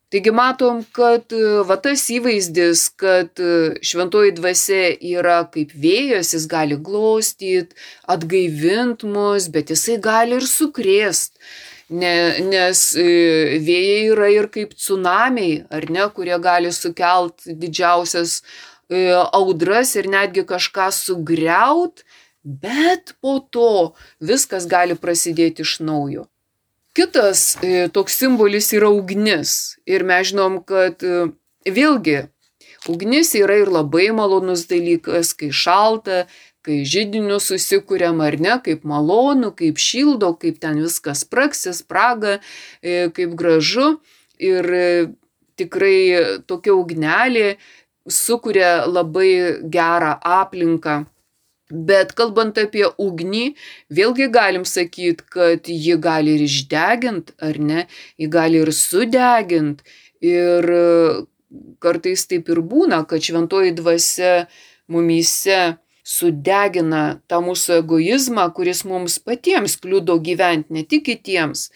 Taigi 0.09 0.33
matom, 0.33 0.81
kad 0.97 1.35
va 1.69 1.77
tas 1.85 2.07
įvaizdis, 2.09 2.87
kad 2.97 3.41
šventoji 3.85 4.33
dvasia 4.38 4.95
yra 5.05 5.43
kaip 5.53 5.75
vėjas, 5.77 6.33
jis 6.33 6.47
gali 6.49 6.79
glostyti, 6.81 7.77
atgaivint 8.09 9.05
mus, 9.05 9.50
bet 9.53 9.75
jisai 9.75 9.99
gali 10.00 10.38
ir 10.41 10.49
sukrėst 10.49 11.37
ne, 11.88 12.12
nes 12.45 12.83
e, 13.00 13.59
vėjai 13.65 14.00
yra 14.12 14.31
ir 14.33 14.49
kaip 14.53 14.75
tsunamiai, 14.77 15.65
ar 15.73 15.88
ne, 15.93 16.07
kurie 16.15 16.37
gali 16.43 16.73
sukelt 16.75 17.47
didžiausias 17.49 18.41
e, 18.91 19.09
audras 19.15 19.95
ir 19.97 20.11
netgi 20.12 20.45
kažką 20.49 20.91
sugriaut, 20.95 22.05
bet 22.45 23.15
po 23.23 23.38
to 23.53 23.95
viskas 24.21 24.69
gali 24.69 24.97
prasidėti 24.97 25.65
iš 25.65 25.79
naujo. 25.85 26.29
Kitas 26.97 27.57
e, 27.62 27.88
toks 27.92 28.16
simbolis 28.18 28.73
yra 28.75 28.88
ugnis 28.90 29.78
ir 29.87 30.04
mes 30.09 30.30
žinom, 30.30 30.61
kad 30.66 31.04
vėlgi 31.68 32.28
ugnis 32.88 33.35
yra 33.37 33.59
ir 33.62 33.71
labai 33.73 34.09
malonus 34.14 34.66
dalykas, 34.71 35.35
kai 35.37 35.50
šalta, 35.52 36.26
kai 36.64 36.83
žydinius 36.88 37.49
susikūrėm 37.50 38.21
ar 38.25 38.37
ne, 38.40 38.57
kaip 38.64 38.85
malonu, 38.88 39.52
kaip 39.57 39.80
šildo, 39.80 40.35
kaip 40.40 40.59
ten 40.62 40.80
viskas 40.83 41.25
praksis, 41.25 41.83
praga, 41.83 42.38
e, 42.83 43.09
kaip 43.14 43.35
gražu. 43.38 43.99
Ir 44.38 44.68
e, 44.71 44.88
tikrai 45.59 46.40
tokia 46.47 46.76
ugnelė 46.76 47.57
sukuria 48.09 48.87
labai 48.87 49.61
gerą 49.68 50.14
aplinką. 50.23 51.02
Bet 51.68 52.14
kalbant 52.16 52.56
apie 52.60 52.87
ugnį, 52.96 53.54
vėlgi 53.92 54.28
galim 54.32 54.64
sakyti, 54.64 55.25
kad 55.28 55.68
ji 55.68 55.96
gali 56.00 56.38
ir 56.38 56.44
išdegint, 56.46 57.34
ar 57.44 57.58
ne, 57.60 57.84
ji 58.16 58.28
gali 58.32 58.62
ir 58.62 58.72
sudegint. 58.72 59.82
Ir 60.25 60.64
kartais 61.84 62.25
taip 62.28 62.48
ir 62.48 62.62
būna, 62.64 63.02
kad 63.08 63.22
šventoji 63.25 63.76
dvasia 63.76 64.48
mumyse 64.88 65.76
sudegina 66.09 67.21
tą 67.29 67.41
mūsų 67.45 67.83
egoizmą, 67.83 68.47
kuris 68.57 68.81
mums 68.88 69.19
patiems 69.21 69.75
kliudo 69.83 70.17
gyventi, 70.25 70.73
ne 70.73 70.85
tik 70.88 71.05
kitiems, 71.09 71.67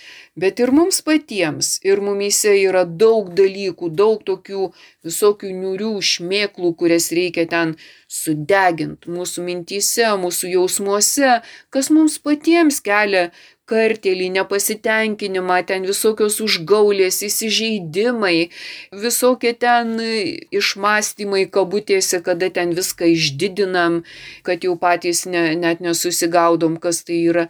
bet 0.41 0.63
ir 0.63 0.73
mums 0.73 1.03
patiems. 1.05 1.75
Ir 1.85 2.01
mumyse 2.05 2.55
yra 2.63 2.87
daug 2.87 3.29
dalykų, 3.37 3.91
daug 3.93 4.23
tokių 4.25 4.71
visokių 5.05 5.53
niurių 5.59 5.93
šmėklų, 6.13 6.73
kurias 6.81 7.11
reikia 7.13 7.45
ten 7.51 7.77
sudeginti 8.09 9.13
mūsų 9.13 9.45
mintyse, 9.45 10.09
mūsų 10.25 10.55
jausmuose, 10.57 11.39
kas 11.73 11.93
mums 11.93 12.17
patiems 12.23 12.81
kelia 12.85 13.29
kartėlį, 13.71 14.29
nepasitenkinimą, 14.37 15.59
ten 15.69 15.87
visokios 15.89 16.41
užgaulės, 16.45 17.21
įsižeidimai, 17.29 18.51
visokie 19.05 19.53
ten 19.55 19.95
išmastymai 20.51 21.45
kabutėse, 21.53 22.23
kada 22.27 22.51
ten 22.51 22.75
viską 22.79 23.13
išdidinam, 23.15 24.03
kad 24.47 24.67
jau 24.67 24.75
patys 24.81 25.25
ne, 25.31 25.53
net 25.59 25.85
nesusigaudom, 25.85 26.81
kas 26.83 27.05
tai 27.07 27.23
yra. 27.31 27.47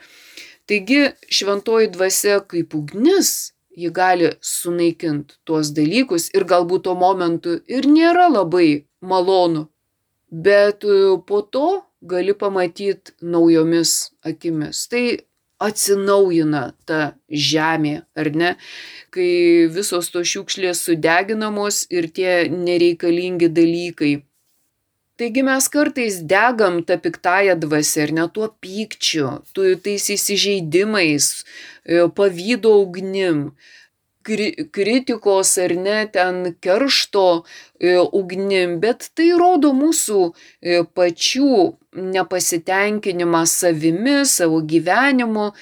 Taigi 0.68 1.10
šventoji 1.32 1.90
dvasia 1.96 2.38
kaip 2.46 2.76
ugnis, 2.78 3.52
ji 3.76 3.90
gali 3.90 4.28
sunaikinti 4.44 5.40
tuos 5.48 5.72
dalykus 5.72 6.28
ir 6.36 6.44
galbūt 6.48 6.84
tuo 6.86 6.94
momentu 6.98 7.56
ir 7.66 7.88
nėra 7.88 8.28
labai 8.28 8.84
malonu, 9.00 9.66
bet 10.28 10.84
po 11.26 11.40
to 11.42 11.80
gali 12.02 12.34
pamatyti 12.34 13.14
naujomis 13.22 14.12
akimis. 14.28 14.86
Tai 14.92 15.04
atsinaujina 15.66 16.62
ta 16.88 17.00
žemė, 17.28 17.94
ar 18.18 18.30
ne, 18.34 18.50
kai 19.14 19.30
visos 19.72 20.10
to 20.12 20.24
šiukšlės 20.32 20.82
sudeginamos 20.88 21.86
ir 21.90 22.10
tie 22.16 22.34
nereikalingi 22.50 23.50
dalykai. 23.52 24.14
Taigi 25.20 25.42
mes 25.44 25.68
kartais 25.68 26.16
degam 26.24 26.80
tą 26.88 26.96
piktąją 27.04 27.54
dvasę 27.60 28.06
ir 28.06 28.12
net 28.16 28.32
tuo 28.34 28.48
pykčiu, 28.64 29.28
tu 29.54 29.66
tais 29.84 30.08
įsižeidimais, 30.16 31.26
e, 31.84 32.08
pavydo 32.16 32.72
ugnim, 32.80 33.52
kritikos 34.22 35.56
ar 35.58 35.74
ne 35.76 35.98
ten 36.12 36.54
keršto 36.64 37.26
e, 37.80 37.98
ugnim, 37.98 38.78
bet 38.82 39.10
tai 39.16 39.30
rodo 39.38 39.72
mūsų 39.76 40.20
e, 40.30 40.82
pačių 40.96 41.54
nepasitenkinimą 41.92 43.46
savimi, 43.46 44.22
savo 44.26 44.60
gyvenimu. 44.64 45.52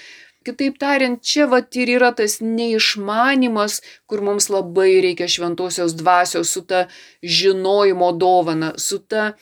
Kitaip 0.47 0.79
tariant, 0.81 1.21
čia 1.21 1.45
vat 1.52 1.76
ir 1.76 1.90
yra 1.99 2.14
tas 2.17 2.38
neišmanimas, 2.40 3.83
kur 4.09 4.23
mums 4.25 4.49
labai 4.49 5.02
reikia 5.05 5.29
šventosios 5.29 5.93
dvasios 5.99 6.55
su 6.55 6.62
ta 6.64 6.87
žinojimo 7.21 8.12
dovana, 8.17 8.73
su 8.81 9.02
ta 9.05 9.35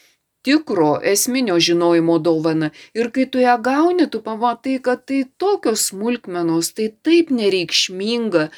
tikro 0.43 1.01
esminio 1.05 1.61
žinojimo 1.61 2.19
dovana. 2.19 2.71
Ir 2.95 3.13
kai 3.15 3.27
tu 3.31 3.39
ją 3.39 3.55
gauni, 3.63 4.09
tu 4.11 4.23
pamatai, 4.27 4.79
kad 4.83 5.05
tai 5.07 5.25
tokios 5.39 5.89
smulkmenos, 5.91 6.73
tai 6.75 6.89
taip 7.07 7.31
nereikšminga, 7.31 8.49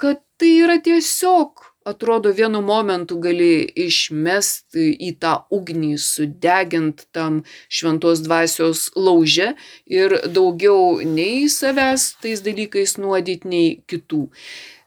kad 0.00 0.20
tai 0.40 0.50
yra 0.64 0.78
tiesiog, 0.82 1.62
atrodo, 1.84 2.32
vienu 2.32 2.62
momentu 2.64 3.18
gali 3.20 3.66
išmest 3.84 4.76
į 4.78 5.12
tą 5.20 5.34
ugnį, 5.52 5.94
sudegint 6.00 7.04
tam 7.14 7.42
šventos 7.68 8.24
dvasios 8.24 8.88
lauže 8.96 9.52
ir 9.86 10.16
daugiau 10.32 11.00
nei 11.04 11.46
savęs 11.52 12.14
tais 12.24 12.42
dalykais 12.44 12.96
nuodyti, 12.98 13.50
nei 13.52 13.70
kitų. 13.90 14.26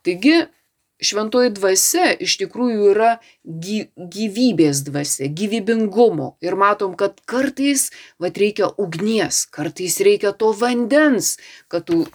Taigi, 0.07 0.47
šventoji 0.97 1.53
dvasia 1.53 2.09
iš 2.25 2.37
tikrųjų 2.41 2.91
yra 2.95 3.11
gyvybės 3.45 4.81
dvasia, 4.87 5.29
gyvybingumo. 5.29 6.33
Ir 6.41 6.57
matom, 6.57 6.95
kad 6.97 7.21
kartais 7.29 7.91
vat, 8.21 8.37
reikia 8.41 8.71
ugnies, 8.81 9.45
kartais 9.53 9.99
reikia 10.01 10.33
to 10.33 10.51
vandens, 10.57 11.35
kad 11.69 11.85
tu 11.89 12.05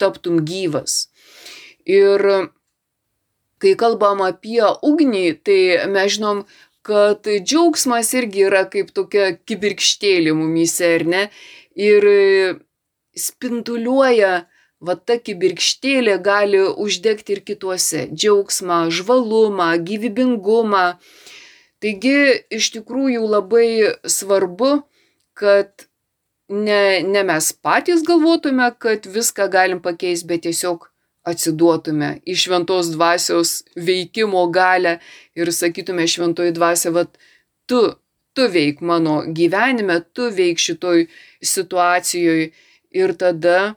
taptum 0.00 0.42
gyvas. 0.44 1.06
Ir 1.86 2.22
kai 3.62 3.74
kalbam 3.78 4.20
apie 4.26 4.64
ugnį, 4.84 5.26
tai 5.46 5.60
mes 5.90 6.16
žinom, 6.16 6.42
kad 6.86 7.26
džiaugsmas 7.26 8.12
irgi 8.18 8.46
yra 8.46 8.64
kaip 8.70 8.92
tokia 8.94 9.32
kibirkštėlė 9.48 10.34
mumyse, 10.38 10.90
ar 10.98 11.04
ne? 11.06 11.22
Ir 11.74 12.06
spinduliuoja, 13.16 14.46
va 14.86 14.96
ta 14.96 15.16
kibirkštėlė 15.18 16.18
gali 16.22 16.60
uždegti 16.86 17.36
ir 17.36 17.42
kituose- 17.48 18.06
džiaugsmą, 18.18 18.90
žvalumą, 18.98 19.70
gyvybingumą. 19.88 20.86
Taigi 21.80 22.18
iš 22.50 22.70
tikrųjų 22.76 23.22
labai 23.28 23.68
svarbu, 24.04 24.82
kad 25.34 25.86
ne, 26.48 27.02
ne 27.02 27.22
mes 27.22 27.52
patys 27.52 28.02
galvotume, 28.02 28.68
kad 28.78 29.06
viską 29.06 29.50
galim 29.50 29.80
pakeisti, 29.80 30.26
bet 30.26 30.42
tiesiog 30.46 30.88
atsiduotume 31.26 32.10
į 32.26 32.36
šventos 32.38 32.92
dvasios 32.94 33.60
veikimo 33.74 34.44
galę 34.54 34.98
ir 35.38 35.50
sakytume 35.52 36.06
šventoji 36.08 36.54
dvasia, 36.54 36.92
vad, 36.94 37.10
tu, 37.66 37.80
tu 38.36 38.46
veik 38.52 38.80
mano 38.80 39.22
gyvenime, 39.26 40.00
tu 40.14 40.30
veik 40.30 40.62
šitoj 40.62 41.06
situacijoje 41.42 42.52
ir 42.96 43.16
tada 43.18 43.74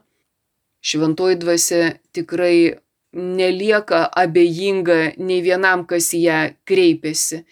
šventoji 0.85 1.39
dvasia 1.41 1.95
tikrai 2.13 2.77
nelieka 3.13 4.05
abejinga 4.21 4.99
nei 5.17 5.41
vienam, 5.41 5.85
kas 5.89 6.11
į 6.13 6.21
ją 6.27 6.39
kreipiasi. 6.69 7.43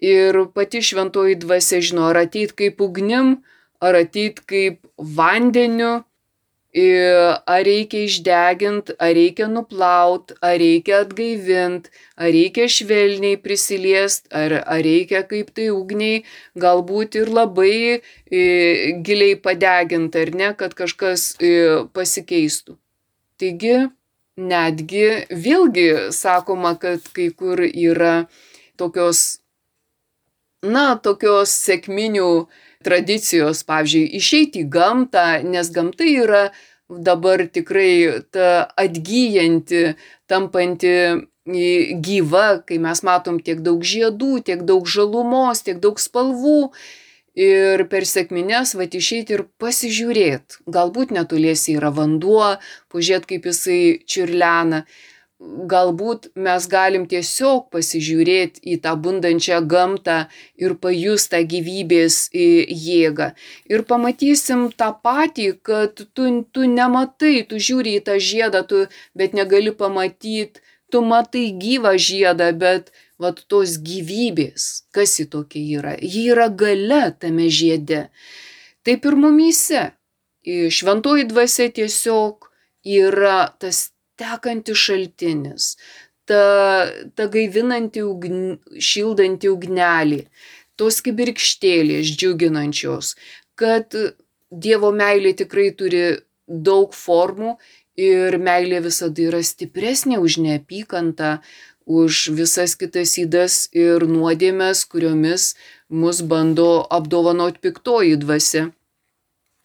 Ir 0.00 0.38
pati 0.56 0.82
šventoji 0.84 1.38
dvasia 1.40 1.80
žino, 1.84 2.08
ar 2.10 2.22
ateit 2.24 2.52
kaip 2.56 2.80
ugnim, 2.84 3.36
ar 3.80 3.96
ateit 4.00 4.40
kaip 4.48 4.80
vandeniu, 4.96 6.04
ar 6.76 7.62
reikia 7.64 8.04
išdegint, 8.04 8.90
ar 9.00 9.14
reikia 9.16 9.46
nuplaut, 9.48 10.34
ar 10.44 10.58
reikia 10.60 11.00
atgaivint, 11.04 11.88
ar 12.20 12.30
reikia 12.34 12.68
švelniai 12.68 13.38
prisiliest, 13.40 14.28
ar, 14.30 14.52
ar 14.60 14.82
reikia 14.84 15.22
kaip 15.28 15.54
tai 15.56 15.70
ugniai, 15.72 16.24
galbūt 16.54 17.16
ir 17.22 17.32
labai 17.32 18.02
giliai 18.30 19.38
padegint, 19.40 20.16
ar 20.16 20.34
ne, 20.36 20.52
kad 20.58 20.76
kažkas 20.76 21.32
pasikeistų. 21.96 22.76
Taigi, 23.40 23.78
netgi 24.36 25.08
vėlgi 25.32 26.12
sakoma, 26.12 26.76
kad 26.80 27.00
kai 27.16 27.30
kur 27.32 27.60
yra 27.64 28.26
tokios, 28.76 29.40
na, 30.60 30.96
tokios 31.00 31.52
sėkminių 31.64 32.28
tradicijos, 32.86 33.64
pavyzdžiui, 33.66 34.08
išeiti 34.20 34.62
į 34.64 34.70
gamtą, 34.72 35.26
nes 35.44 35.70
gamta 35.74 36.06
yra 36.06 36.44
dabar 36.86 37.42
tikrai 37.50 38.22
ta 38.30 38.68
atgyjanti, 38.78 39.96
tampanti 40.30 40.92
gyva, 41.46 42.62
kai 42.66 42.78
mes 42.82 43.02
matom 43.06 43.38
tiek 43.42 43.62
daug 43.62 43.82
žiedų, 43.82 44.42
tiek 44.46 44.62
daug 44.66 44.86
žalumos, 44.86 45.62
tiek 45.66 45.78
daug 45.82 45.98
spalvų. 45.98 46.72
Ir 47.36 47.82
per 47.92 48.06
sėkmines 48.08 48.72
va 48.78 48.86
išeiti 48.88 49.34
ir 49.36 49.42
pasižiūrėti. 49.60 50.62
Galbūt 50.72 51.12
netoliesi 51.12 51.74
yra 51.76 51.90
vanduo, 51.92 52.56
pažiūrėti, 52.88 53.28
kaip 53.34 53.48
jisai 53.50 53.80
čiurlena 54.08 54.86
galbūt 55.40 56.30
mes 56.40 56.66
galim 56.72 57.04
tiesiog 57.08 57.66
pasižiūrėti 57.74 58.62
į 58.72 58.76
tą 58.84 58.94
bundančią 58.96 59.60
gamtą 59.68 60.18
ir 60.56 60.74
pajust 60.80 61.30
tą 61.34 61.42
gyvybės 61.44 62.30
jėgą. 62.32 63.32
Ir 63.68 63.84
pamatysim 63.90 64.70
tą 64.72 64.92
patį, 65.04 65.48
kad 65.60 66.00
tu, 66.16 66.28
tu 66.52 66.68
nematai, 66.70 67.42
tu 67.48 67.60
žiūri 67.60 67.98
į 68.00 68.04
tą 68.08 68.16
žiedą, 68.16 68.64
tu, 68.64 68.86
bet 69.14 69.36
negali 69.36 69.74
pamatyti, 69.76 70.62
tu 70.90 71.02
matai 71.04 71.50
gyvą 71.52 71.96
žiedą, 72.00 72.52
bet 72.56 72.88
vat 73.20 73.42
tos 73.50 73.76
gyvybės, 73.84 74.86
kas 74.94 75.18
į 75.20 75.28
tokia 75.32 75.64
yra, 75.80 75.94
ji 76.00 76.30
yra 76.32 76.48
gale 76.48 77.10
tame 77.20 77.50
žiede. 77.52 78.06
Taip 78.86 79.04
ir 79.04 79.16
mumyse. 79.20 79.90
Šventoji 80.46 81.24
dvasia 81.26 81.66
tiesiog 81.74 82.46
yra 82.86 83.50
tas 83.58 83.88
tekantis 84.20 84.80
šaltinis, 84.88 85.70
ta, 86.28 86.42
ta 87.14 87.28
gaivinanti, 87.32 88.02
ugn, 88.02 88.56
šildanti 88.90 89.50
ugnelį, 89.52 90.22
tos 90.76 91.00
kibirkštėlės 91.04 92.14
džiuginančios, 92.16 93.14
kad 93.56 93.94
Dievo 94.46 94.92
meilė 94.94 95.32
tikrai 95.34 95.72
turi 95.74 96.04
daug 96.46 96.92
formų 96.94 97.56
ir 97.98 98.36
meilė 98.38 98.78
visada 98.84 99.24
yra 99.24 99.40
stipresnė 99.42 100.20
už 100.22 100.36
neapykantą, 100.44 101.40
už 101.86 102.28
visas 102.34 102.76
kitas 102.78 103.16
įdas 103.18 103.56
ir 103.74 104.06
nuodėmės, 104.06 104.84
kuriomis 104.90 105.54
mus 105.88 106.22
bando 106.22 106.86
apdovanoti 106.90 107.62
piktoji 107.62 108.18
dvasia. 108.22 108.68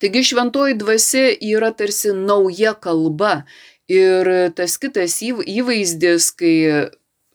Taigi 0.02 0.24
šventoji 0.26 0.78
dvasia 0.82 1.28
yra 1.46 1.70
tarsi 1.78 2.14
nauja 2.14 2.74
kalba 2.74 3.44
Ir 3.92 4.28
tas 4.56 4.78
kitas 4.80 5.18
įvaizdis, 5.26 6.30
kai 6.40 6.56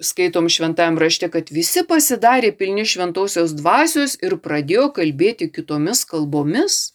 skaitom 0.01 0.49
šventajam 0.53 0.99
rašte, 1.01 1.29
kad 1.33 1.51
visi 1.53 1.83
pasidarė 1.88 2.53
pilni 2.57 2.85
šventosios 2.88 3.55
dvasios 3.57 4.16
ir 4.25 4.37
pradėjo 4.45 4.90
kalbėti 4.97 5.49
kitomis 5.53 6.05
kalbomis, 6.09 6.95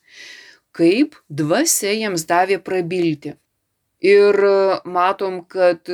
kaip 0.73 1.17
dvasia 1.29 1.93
jiems 1.97 2.25
davė 2.29 2.61
prabilti. 2.63 3.35
Ir 4.01 4.37
matom, 4.85 5.41
kad 5.45 5.85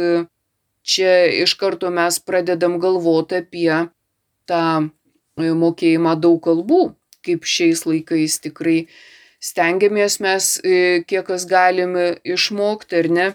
čia 0.88 1.13
iš 1.43 1.58
karto 1.60 1.91
mes 1.91 2.19
pradedam 2.23 2.77
galvoti 2.80 3.41
apie 3.41 3.71
tą 4.47 4.63
mokėjimą 5.38 6.15
daug 6.23 6.39
kalbų, 6.43 6.93
kaip 7.25 7.43
šiais 7.43 7.84
laikais 7.88 8.39
tikrai 8.43 8.77
stengiamės 9.43 10.21
mes, 10.23 10.53
kiek 10.63 11.27
kas 11.27 11.45
galime 11.49 12.13
išmokti, 12.23 13.03
ar 13.03 13.12
ne. 13.12 13.27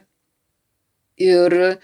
Ir 1.21 1.77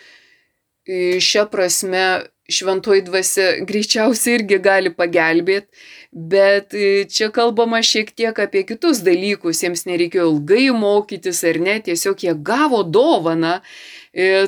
šią 0.88 1.44
prasme 1.52 2.04
šventoji 2.48 3.02
dvasia 3.04 3.48
greičiausiai 3.68 4.38
irgi 4.38 4.56
gali 4.64 4.88
pagelbėti, 4.96 5.68
bet 6.16 6.72
čia 7.12 7.28
kalbama 7.34 7.82
šiek 7.84 8.14
tiek 8.16 8.38
apie 8.40 8.62
kitus 8.64 9.02
dalykus, 9.04 9.60
jiems 9.60 9.84
nereikėjo 9.84 10.30
ilgai 10.30 10.70
mokytis 10.72 11.42
ar 11.44 11.60
ne, 11.60 11.76
tiesiog 11.84 12.24
jie 12.24 12.32
gavo 12.32 12.80
dovaną, 12.88 13.58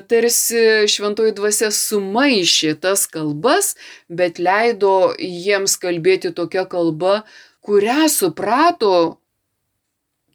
tarsi 0.08 0.88
šventoji 0.88 1.36
dvasia 1.36 1.68
sumaišė 1.76 2.72
tas 2.80 3.04
kalbas, 3.04 3.74
bet 4.08 4.40
leido 4.40 5.12
jiems 5.20 5.76
kalbėti 5.82 6.32
tokia 6.32 6.64
kalba, 6.64 7.20
kurią 7.60 8.08
suprato 8.08 9.20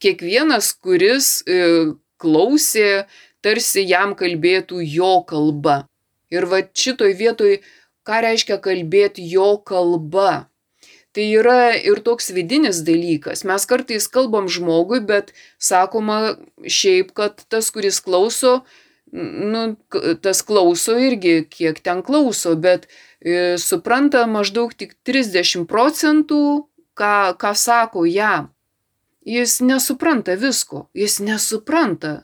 kiekvienas, 0.06 0.70
kuris 0.78 1.40
klausė, 2.22 3.08
tarsi 3.46 3.86
jam 3.86 4.16
kalbėtų 4.18 4.82
jo 4.82 5.20
kalba. 5.30 5.86
Ir 6.34 6.48
va 6.50 6.64
šitoj 6.66 7.14
vietoj, 7.20 7.60
ką 8.06 8.22
reiškia 8.26 8.58
kalbėti 8.64 9.26
jo 9.30 9.56
kalba. 9.62 10.48
Tai 11.16 11.26
yra 11.40 11.76
ir 11.78 12.02
toks 12.04 12.34
vidinis 12.36 12.82
dalykas. 12.88 13.46
Mes 13.48 13.66
kartais 13.70 14.10
kalbam 14.12 14.50
žmogui, 14.52 15.00
bet 15.00 15.32
sakoma 15.62 16.36
šiaip, 16.60 17.14
kad 17.16 17.46
tas, 17.48 17.70
kuris 17.72 18.02
klauso, 18.04 18.58
nu, 19.14 19.78
tas 20.26 20.42
klauso 20.44 20.98
irgi, 21.00 21.38
kiek 21.48 21.80
ten 21.86 22.02
klauso, 22.04 22.58
bet 22.60 22.90
e, 23.22 23.56
supranta 23.62 24.26
maždaug 24.28 24.76
tik 24.76 24.98
30 25.08 25.70
procentų, 25.72 26.42
ką, 27.00 27.16
ką 27.40 27.54
sako 27.56 28.04
jam 28.10 28.52
jis 29.26 29.60
nesupranta 29.62 30.36
visko, 30.38 30.86
jis 30.94 31.20
nesupranta 31.20 32.24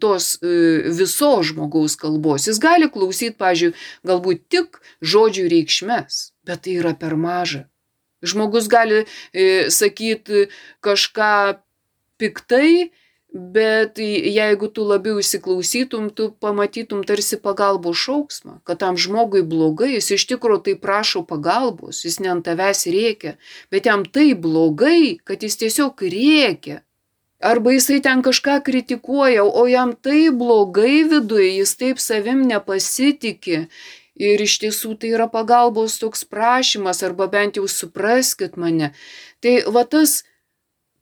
tos 0.00 0.36
e, 0.40 0.50
visos 0.98 1.50
žmogaus 1.50 1.96
kalbos. 2.00 2.48
Jis 2.50 2.60
gali 2.62 2.90
klausyti, 2.92 3.36
pažiūrėjau, 3.40 3.78
galbūt 4.06 4.44
tik 4.52 4.80
žodžių 5.02 5.48
reikšmės, 5.52 6.20
bet 6.46 6.66
tai 6.66 6.78
yra 6.82 6.94
per 6.98 7.16
maža. 7.20 7.66
Žmogus 8.26 8.70
gali 8.72 9.04
e, 9.04 9.68
sakyti 9.70 10.46
kažką 10.84 11.58
piktai, 12.20 12.90
Bet 13.36 13.98
jeigu 14.00 14.68
tu 14.72 14.84
labiau 14.86 15.18
įsiklausytum, 15.20 16.08
tu 16.16 16.30
pamatytum 16.40 17.02
tarsi 17.04 17.36
pagalbos 17.42 17.98
šauksmą, 18.00 18.60
kad 18.64 18.80
tam 18.80 18.96
žmogui 18.96 19.42
blogai, 19.44 19.90
jis 19.98 20.14
iš 20.16 20.24
tikrųjų 20.30 20.62
tai 20.68 20.74
prašo 20.80 21.20
pagalbos, 21.26 22.04
jis 22.06 22.16
ne 22.24 22.30
ant 22.32 22.46
tavęs 22.46 22.86
rėkia, 22.88 23.34
bet 23.68 23.90
jam 23.90 24.06
tai 24.08 24.30
blogai, 24.32 25.18
kad 25.26 25.44
jis 25.44 25.58
tiesiog 25.60 26.00
rėkia. 26.00 26.80
Arba 27.40 27.72
jisai 27.76 28.00
ten 28.00 28.22
kažką 28.24 28.60
kritikuoja, 28.64 29.44
o 29.44 29.66
jam 29.68 29.92
tai 29.92 30.30
blogai 30.32 31.04
viduje, 31.04 31.50
jis 31.58 31.76
taip 31.76 32.00
savim 32.00 32.46
nepasitikė. 32.48 33.66
Ir 34.16 34.40
iš 34.40 34.54
tiesų 34.62 34.94
tai 34.96 35.12
yra 35.12 35.26
pagalbos 35.28 35.98
toks 36.00 36.24
prašymas, 36.24 37.02
arba 37.04 37.26
bent 37.28 37.60
jau 37.60 37.66
supraskit 37.68 38.56
mane. 38.56 38.94
Tai 39.44 39.58
va 39.68 39.84
tas 39.84 40.22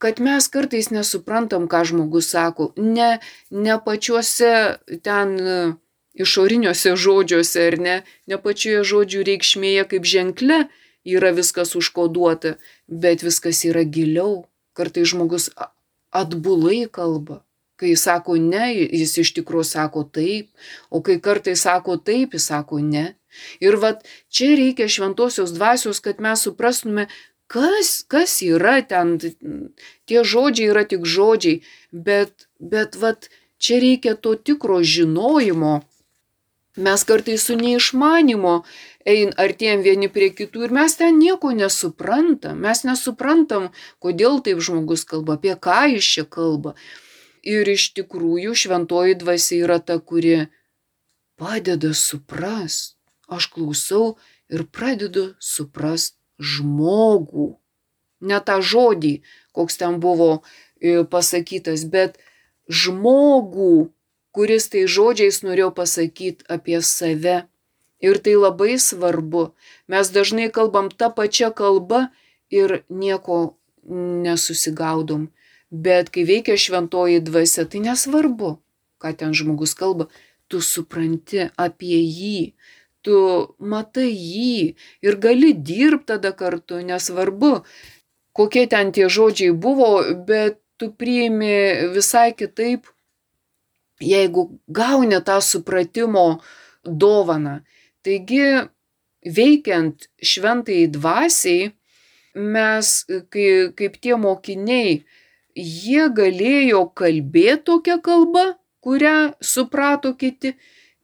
kad 0.04 0.18
mes 0.20 0.48
kartais 0.52 0.90
nesuprantam, 0.90 1.64
ką 1.70 1.80
žmogus 1.88 2.32
sako, 2.34 2.72
ne, 2.76 3.20
ne 3.50 3.76
pačiuose 3.86 4.50
ten 5.06 5.30
e, 5.40 5.54
išoriniuose 6.20 6.92
žodžiuose 7.04 7.62
ar 7.70 7.76
ne, 7.86 7.94
ne 8.28 8.36
pačioje 8.36 8.82
žodžių 8.90 9.22
reikšmėje 9.30 9.86
kaip 9.94 10.04
ženkle 10.04 10.58
yra 11.08 11.30
viskas 11.36 11.72
užkoduota, 11.78 12.56
bet 12.88 13.24
viskas 13.24 13.64
yra 13.64 13.86
giliau. 13.86 14.44
Kartais 14.74 15.08
žmogus 15.08 15.48
atbulai 16.14 16.86
kalba. 16.90 17.42
Kai 17.76 17.96
sako 17.98 18.36
ne, 18.38 18.68
jis 18.72 19.16
iš 19.18 19.32
tikrųjų 19.34 19.66
sako 19.66 20.04
taip, 20.06 20.50
o 20.94 21.02
kai 21.02 21.18
kartais 21.22 21.64
sako 21.66 21.98
taip, 21.98 22.36
jis 22.38 22.46
sako 22.52 22.78
ne. 22.78 23.16
Ir 23.58 23.80
vad 23.82 24.04
čia 24.30 24.54
reikia 24.54 24.86
šventosios 24.86 25.50
dvasios, 25.56 25.98
kad 26.00 26.22
mes 26.22 26.44
suprastume, 26.46 27.08
kas, 27.50 28.04
kas 28.06 28.36
yra 28.46 28.76
ten, 28.86 29.16
tie 30.06 30.22
žodžiai 30.22 30.70
yra 30.70 30.84
tik 30.86 31.02
žodžiai, 31.02 31.64
bet, 31.90 32.46
bet 32.60 32.94
vat, 33.00 33.28
čia 33.58 33.80
reikia 33.82 34.14
to 34.14 34.36
tikro 34.38 34.78
žinojimo. 34.94 35.80
Mes 36.76 37.04
kartais 37.06 37.42
su 37.46 37.54
neišmanimo 37.58 38.54
ein 39.04 39.32
artėjom 39.36 39.84
vieni 39.84 40.08
prie 40.08 40.30
kitų 40.32 40.66
ir 40.66 40.74
mes 40.74 40.96
ten 40.96 41.18
nieko 41.20 41.52
nesuprantam. 41.52 42.60
Mes 42.64 42.84
nesuprantam, 42.88 43.70
kodėl 44.00 44.40
taip 44.44 44.62
žmogus 44.64 45.04
kalba, 45.08 45.36
apie 45.36 45.54
ką 45.54 45.84
jis 45.94 46.10
čia 46.16 46.24
kalba. 46.24 46.74
Ir 47.44 47.68
iš 47.68 47.92
tikrųjų 47.98 48.56
šventoji 48.56 49.18
dvasia 49.20 49.60
yra 49.66 49.78
ta, 49.78 49.98
kuri 50.00 50.48
padeda 51.36 51.92
suprast. 51.92 52.96
Aš 53.28 53.48
klausau 53.52 54.16
ir 54.52 54.64
pradedu 54.68 55.32
suprast 55.40 56.16
žmogų. 56.40 57.54
Ne 58.24 58.40
tą 58.40 58.60
žodį, 58.64 59.20
koks 59.52 59.80
ten 59.80 59.98
buvo 60.00 60.40
e, 60.80 61.04
pasakytas, 61.04 61.84
bet 61.88 62.16
žmogų, 62.68 63.90
kuris 64.32 64.68
tai 64.72 64.84
žodžiais 64.88 65.42
norėjo 65.44 65.70
pasakyti 65.76 66.48
apie 66.48 66.80
save. 66.80 67.44
Ir 68.04 68.20
tai 68.24 68.34
labai 68.36 68.76
svarbu. 68.76 69.44
Mes 69.88 70.10
dažnai 70.12 70.50
kalbam 70.52 70.90
tą 70.92 71.08
pačią 71.16 71.50
kalbą 71.56 72.08
ir 72.52 72.82
nieko 72.88 73.56
nesusigaudom. 74.26 75.30
Bet 75.70 76.10
kai 76.14 76.26
veikia 76.28 76.56
šventoji 76.60 77.22
dvasia, 77.24 77.64
tai 77.66 77.80
nesvarbu, 77.82 78.50
ką 79.02 79.10
ten 79.18 79.34
žmogus 79.34 79.74
kalba, 79.74 80.06
tu 80.48 80.60
supranti 80.62 81.48
apie 81.56 81.98
jį, 81.98 82.54
tu 83.04 83.16
matai 83.58 84.10
jį 84.12 84.74
ir 85.04 85.18
gali 85.20 85.52
dirbti 85.56 86.12
tada 86.12 86.32
kartu, 86.36 86.80
nesvarbu, 86.84 87.64
kokie 88.36 88.66
ten 88.70 88.92
tie 88.94 89.08
žodžiai 89.08 89.50
buvo, 89.50 90.02
bet 90.28 90.60
tu 90.78 90.90
priimi 90.92 91.90
visai 91.94 92.32
kitaip, 92.38 92.86
jeigu 94.00 94.48
gauni 94.68 95.20
tą 95.26 95.40
supratimo 95.40 96.40
dovaną. 96.84 97.62
Taigi, 98.04 98.44
veikiant 99.24 100.08
šventai 100.20 100.84
dvasiai, 100.92 101.72
mes, 102.34 102.92
kai, 103.32 103.48
kaip 103.78 103.98
tie 104.02 104.18
mokiniai, 104.20 105.02
jie 105.54 106.06
galėjo 106.20 106.84
kalbėti 106.98 107.62
tokią 107.70 108.00
kalbą, 108.04 108.46
kurią 108.84 109.18
suprato 109.40 110.12
kiti, 110.18 110.52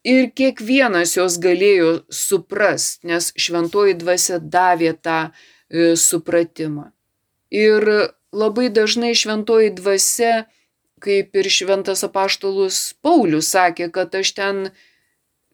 Ir 0.00 0.30
kiekvienas 0.32 1.12
jos 1.18 1.36
galėjo 1.36 2.06
suprast, 2.08 3.02
nes 3.04 3.34
šventoji 3.36 3.98
dvasia 4.00 4.38
davė 4.40 4.94
tą 4.96 5.28
e, 5.28 5.92
supratimą. 5.92 6.86
Ir 7.52 7.84
labai 8.32 8.70
dažnai 8.72 9.12
šventoji 9.12 9.74
dvasia, 9.76 10.46
kaip 11.04 11.36
ir 11.36 11.50
šventas 11.52 12.04
apaštalus 12.06 12.94
Paulius 13.04 13.52
sakė, 13.52 13.90
kad 13.92 14.16
aš 14.16 14.32
ten 14.38 14.70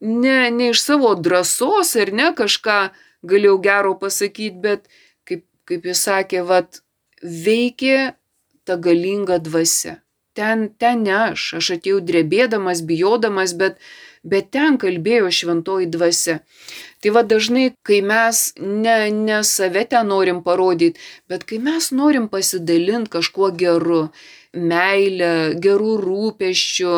ne, 0.01 0.51
ne 0.51 0.69
iš 0.69 0.83
savo 0.83 1.13
drąsos 1.15 1.95
ar 2.01 2.13
ne 2.13 2.31
kažką 2.37 2.79
galėjau 3.27 3.57
gero 3.61 3.93
pasakyti, 3.99 4.59
bet 4.61 4.89
kaip, 5.27 5.45
kaip 5.65 5.85
jis 5.89 6.03
sakė, 6.07 6.43
vad 6.45 6.81
veikė 7.21 8.13
ta 8.67 8.77
galinga 8.77 9.39
dvasia. 9.41 10.01
Ten, 10.37 10.67
ten 10.77 11.01
ne 11.07 11.15
aš, 11.31 11.55
aš 11.57 11.71
atėjau 11.79 12.01
drebėdamas, 12.05 12.83
bijodamas, 12.85 13.55
bet 13.57 13.79
bet 14.27 14.51
ten 14.55 14.77
kalbėjo 14.81 15.31
šventoji 15.39 15.89
dvasia. 15.93 16.39
Tai 17.01 17.13
va 17.15 17.23
dažnai, 17.23 17.69
kai 17.87 18.01
mes 18.05 18.41
ne, 18.57 18.97
ne 19.13 19.43
save 19.45 19.85
ten 19.91 20.09
norim 20.11 20.41
parodyti, 20.45 20.99
bet 21.29 21.45
kai 21.49 21.61
mes 21.63 21.91
norim 21.95 22.27
pasidalinti 22.31 23.13
kažkuo 23.17 23.51
geru, 23.61 24.07
meilę, 24.57 25.59
gerų 25.61 25.93
rūpeščių, 26.01 26.93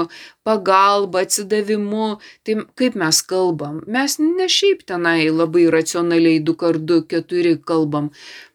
pagalbą, 0.47 1.25
atsidavimu, 1.25 2.09
tai 2.47 2.59
kaip 2.79 2.97
mes 2.99 3.21
kalbam. 3.27 3.81
Mes 3.87 4.17
ne 4.23 4.47
šiaip 4.49 4.85
tenai 4.87 5.29
labai 5.29 5.67
racionaliai 5.73 6.39
du 6.39 6.55
kart 6.55 6.85
du, 6.87 7.01
keturi 7.03 7.57
kalbam, 7.59 8.11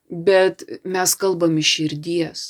bet 0.08 0.64
mes 0.84 1.16
kalbam 1.20 1.58
iš 1.60 1.74
širdies. 1.78 2.44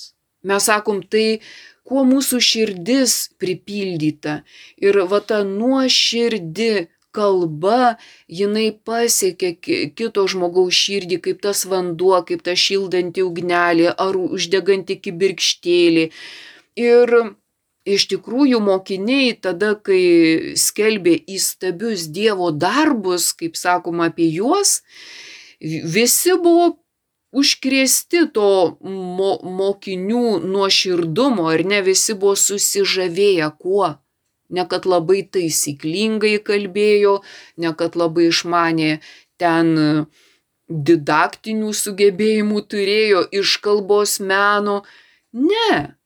Mes 0.44 0.66
sakom 0.68 1.00
tai, 1.02 1.40
kuo 1.84 2.04
mūsų 2.08 2.40
širdis 2.40 3.14
pripildyta. 3.40 4.40
Ir 4.80 4.98
va 5.10 5.20
ta 5.20 5.42
nuoširdi 5.44 6.88
kalba, 7.14 7.94
jinai 8.26 8.72
pasiekia 8.88 9.54
kito 9.62 10.26
žmogaus 10.30 10.74
širdį, 10.74 11.20
kaip 11.28 11.44
tas 11.46 11.62
vanduo, 11.70 12.16
kaip 12.26 12.42
ta 12.46 12.56
šildanti 12.58 13.22
ugnelė 13.22 13.92
ar 13.92 14.18
uždeganti 14.18 14.98
kibirkštėlį. 15.04 16.08
Ir 16.82 17.14
iš 17.86 18.08
tikrųjų 18.10 18.60
mokiniai 18.64 19.34
tada, 19.46 19.74
kai 19.76 20.56
skelbė 20.58 21.18
įstabius 21.36 22.08
Dievo 22.16 22.50
darbus, 22.50 23.30
kaip 23.38 23.60
sakoma 23.60 24.10
apie 24.10 24.32
juos, 24.34 24.80
visi 25.60 26.34
buvo 26.42 26.72
užkrėsti 27.40 28.26
to 28.36 28.48
mo 29.18 29.32
mokinių 29.58 30.38
nuoširdumo 30.44 31.50
ir 31.56 31.64
ne 31.72 31.80
visi 31.88 32.14
buvo 32.14 32.36
susižavėję 32.38 33.50
kuo. 33.58 33.94
Ne 34.54 34.66
kad 34.70 34.86
labai 34.86 35.22
taisyklingai 35.34 36.36
kalbėjo, 36.46 37.14
ne 37.58 37.72
kad 37.78 37.96
labai 37.98 38.28
išmanė 38.30 38.90
ten 39.40 40.06
didaktinių 40.68 41.72
sugebėjimų 41.76 42.62
turėjo 42.70 43.24
iš 43.40 43.58
kalbos 43.64 44.18
meno. 44.20 44.82
Ne. 45.32 45.96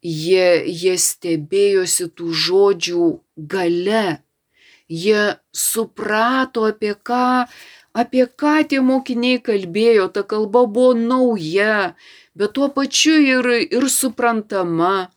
Jie, 0.00 0.64
jie 0.64 0.94
stebėjosi 0.96 2.08
tų 2.16 2.30
žodžių 2.44 3.08
gale. 3.36 4.06
Jie 4.88 5.36
suprato, 5.54 6.64
apie 6.70 6.94
ką 6.94 7.46
apie 7.92 8.26
ką 8.26 8.56
tie 8.70 8.80
mokiniai 8.80 9.40
kalbėjo, 9.42 10.08
ta 10.14 10.22
kalba 10.22 10.66
buvo 10.66 10.94
nauja, 10.94 11.94
bet 12.34 12.54
tuo 12.54 12.68
pačiu 12.74 13.16
ir, 13.18 13.48
ir 13.70 13.88
suprantama. 13.90 15.10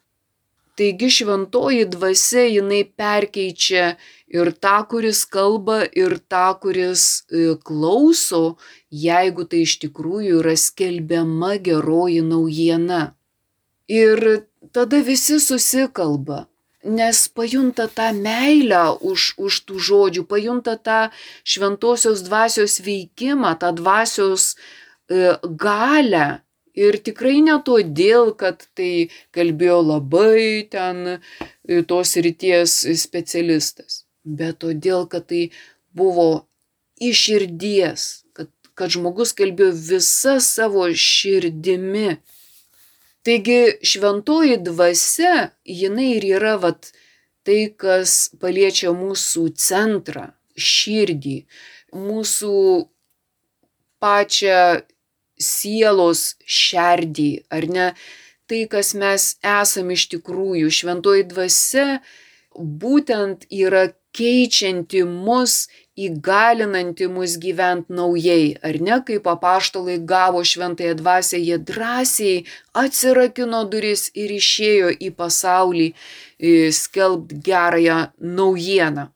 Taigi 0.74 1.10
šventoji 1.14 1.86
dvasia 1.86 2.48
jinai 2.50 2.82
perkeičia 2.98 3.92
ir 4.34 4.50
tą, 4.58 4.78
kuris 4.90 5.22
kalba, 5.30 5.84
ir 5.86 6.18
tą, 6.18 6.48
kuris 6.58 7.04
e, 7.30 7.54
klauso, 7.62 8.56
jeigu 8.90 9.46
tai 9.46 9.62
iš 9.68 9.78
tikrųjų 9.84 10.40
yra 10.42 10.56
skelbiama 10.58 11.60
geroji 11.62 12.24
naujiena. 12.26 13.04
Ir 13.86 14.48
tada 14.74 15.04
visi 15.06 15.38
susikalba 15.38 16.48
nes 16.84 17.28
pajunta 17.30 17.88
tą 17.88 18.12
meilę 18.14 19.00
už, 19.02 19.34
už 19.38 19.60
tų 19.68 19.80
žodžių, 19.80 20.24
pajunta 20.28 20.76
tą 20.78 21.00
šventosios 21.48 22.24
dvasios 22.28 22.80
veikimą, 22.84 23.56
tą 23.60 23.74
dvasios 23.76 24.54
e, 24.54 25.38
galę. 25.44 26.44
Ir 26.74 26.98
tikrai 27.06 27.38
ne 27.46 27.60
todėl, 27.62 28.34
kad 28.34 28.66
tai 28.74 29.14
kalbėjo 29.36 29.80
labai 29.86 30.66
ten 30.74 31.20
e, 31.20 31.20
tos 31.86 32.16
ryties 32.18 32.82
specialistas, 32.98 34.04
bet 34.26 34.64
todėl, 34.66 35.06
kad 35.08 35.30
tai 35.30 35.52
buvo 35.94 36.48
iš 36.98 37.28
širdies, 37.28 38.08
kad, 38.34 38.50
kad 38.74 38.90
žmogus 38.96 39.36
kalbėjo 39.38 39.72
visa 39.94 40.40
savo 40.42 40.90
širdimi 40.90 42.18
Taigi 43.24 43.78
šventoji 43.88 44.58
dvasia, 44.60 45.52
jinai 45.64 46.10
ir 46.18 46.26
yra 46.38 46.58
vat, 46.60 46.90
tai, 47.48 47.70
kas 47.80 48.34
paliečia 48.40 48.92
mūsų 48.96 49.46
centrą, 49.60 50.26
širdį, 50.60 51.38
mūsų 51.96 52.58
pačią 54.04 54.84
sielos 55.40 56.34
šerdį, 56.44 57.32
ar 57.48 57.70
ne? 57.72 57.88
Tai, 58.52 58.60
kas 58.72 58.92
mes 59.00 59.30
esame 59.40 59.96
iš 59.96 60.10
tikrųjų, 60.12 60.68
šventoji 60.80 61.24
dvasia 61.32 61.88
būtent 62.60 63.48
yra 63.48 63.88
keičianti 64.14 65.06
mus 65.08 65.70
įgalinanti 65.96 67.08
mus 67.08 67.38
gyvent 67.38 67.90
naujai, 67.90 68.58
ar 68.66 68.80
ne, 68.82 68.98
kaip 69.06 69.28
apaštalai 69.30 70.00
gavo 70.02 70.42
šventąją 70.42 70.96
dvasę, 70.98 71.38
jie 71.38 71.58
drąsiai 71.60 72.46
atsirakino 72.74 73.64
duris 73.70 74.10
ir 74.18 74.34
išėjo 74.34 74.90
į 74.98 75.12
pasaulį 75.18 75.90
skelbt 76.74 77.36
gerąją 77.46 78.00
naujieną. 78.20 79.12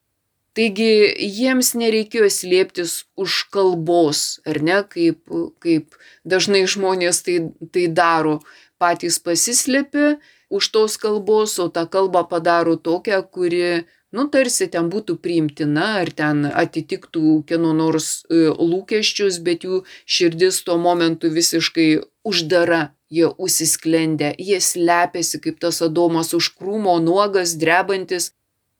Taigi 0.57 0.93
jiems 1.21 1.75
nereikėjo 1.77 2.29
slėptis 2.33 2.93
už 3.13 3.43
kalbos, 3.53 4.39
ar 4.45 4.57
ne, 4.65 4.79
kaip, 4.89 5.21
kaip 5.61 5.97
dažnai 6.25 6.63
žmonės 6.65 7.21
tai, 7.25 7.37
tai 7.73 7.85
daro, 7.89 8.39
patys 8.81 9.19
pasislėpia 9.21 10.17
už 10.49 10.69
tos 10.73 10.97
kalbos, 10.97 11.59
o 11.61 11.67
tą 11.69 11.85
kalbą 11.85 12.23
padaro 12.29 12.73
tokią, 12.73 13.21
kuri 13.29 13.85
nu 14.15 14.27
tarsi 14.31 14.67
ten 14.71 14.89
būtų 14.91 15.17
priimtina 15.23 15.87
ar 16.01 16.11
ten 16.11 16.45
atitiktų 16.47 17.41
kieno 17.49 17.73
nors 17.75 18.23
e, 18.29 18.47
lūkesčius, 18.51 19.41
bet 19.43 19.67
jų 19.67 19.83
širdis 20.05 20.61
tuo 20.67 20.77
momentu 20.81 21.31
visiškai 21.33 21.89
uždara, 22.27 22.93
jie 23.09 23.27
užsisklendę, 23.27 24.33
jie 24.37 24.59
slepiasi 24.63 25.41
kaip 25.43 25.59
tas 25.63 25.81
Adomas 25.83 26.33
už 26.37 26.53
krūmo, 26.59 26.97
nuogas, 27.03 27.55
drebantis. 27.59 28.31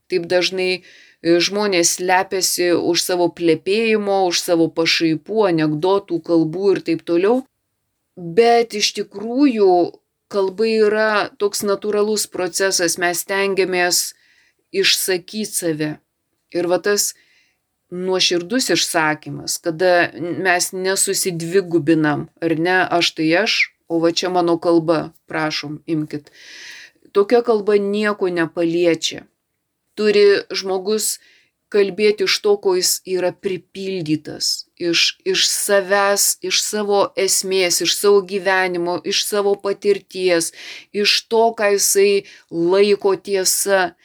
Taip 0.07 0.27
dažnai 0.31 0.71
e, 0.79 0.81
žmonės 1.43 1.97
slepiasi 1.99 2.71
už 2.75 3.03
savo 3.03 3.27
plepėjimo, 3.27 4.23
už 4.31 4.43
savo 4.43 4.69
pašaipų, 4.71 5.47
anegdotų, 5.51 6.21
kalbų 6.23 6.75
ir 6.75 6.83
taip 6.91 7.03
toliau. 7.07 7.41
Bet 8.17 8.73
iš 8.73 8.95
tikrųjų 8.97 9.71
kalba 10.31 10.67
yra 10.67 11.11
toks 11.39 11.63
natūralus 11.67 12.25
procesas, 12.31 12.97
mes 12.97 13.23
tengiamės 13.27 14.16
išsakyti 14.81 15.51
save. 15.51 15.91
Ir 16.55 16.67
va 16.71 16.79
tas 16.83 17.13
nuoširdus 17.91 18.69
išsakymas, 18.75 19.57
kada 19.63 20.09
mes 20.15 20.71
nesusidvigubinam, 20.75 22.27
ar 22.43 22.57
ne, 22.59 22.77
aš 22.83 23.13
tai 23.19 23.29
aš, 23.43 23.59
o 23.87 23.99
va 24.03 24.11
čia 24.11 24.29
mano 24.33 24.57
kalba, 24.59 25.11
prašom, 25.31 25.79
imkite. 25.87 26.31
Tokia 27.15 27.41
kalba 27.41 27.77
nieko 27.79 28.27
nepaliečia. 28.29 29.23
Turi 29.97 30.43
žmogus 30.53 31.17
kalbėti 31.73 32.27
iš 32.27 32.35
to, 32.43 32.55
ko 32.63 32.75
jis 32.77 32.91
yra 33.07 33.31
pripildytas, 33.33 34.67
iš, 34.79 35.17
iš 35.27 35.47
savęs, 35.51 36.27
iš 36.45 36.61
savo 36.63 37.01
esmės, 37.19 37.81
iš 37.83 37.95
savo 37.97 38.21
gyvenimo, 38.27 38.99
iš 39.03 39.23
savo 39.27 39.55
patirties, 39.59 40.53
iš 40.95 41.17
to, 41.31 41.43
ką 41.57 41.73
jisai 41.75 42.27
laiko 42.51 43.15
tiesa 43.15 43.97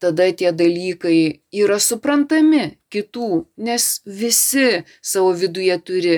tada 0.00 0.26
tie 0.32 0.50
dalykai 0.56 1.20
yra 1.62 1.78
suprantami 1.78 2.64
kitų, 2.92 3.30
nes 3.66 4.00
visi 4.04 4.82
savo 5.02 5.32
viduje 5.36 5.76
turi 5.84 6.16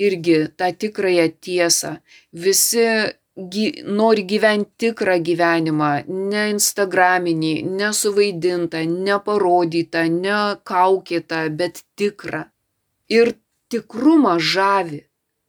irgi 0.00 0.36
tą 0.58 0.70
tikrąją 0.82 1.26
tiesą. 1.44 1.96
Visi 2.32 2.86
gy, 3.36 3.66
nori 4.00 4.24
gyventi 4.32 4.70
tikrą 4.84 5.18
gyvenimą, 5.28 5.90
ne 6.32 6.46
instagraminį, 6.54 7.54
nesuvaidintą, 7.80 8.82
neparodytą, 9.08 10.06
nekaukėtą, 10.26 11.44
bet 11.60 11.84
tikrą. 11.98 12.44
Ir 13.10 13.34
tikrumą 13.70 14.38
žavi. 14.52 15.04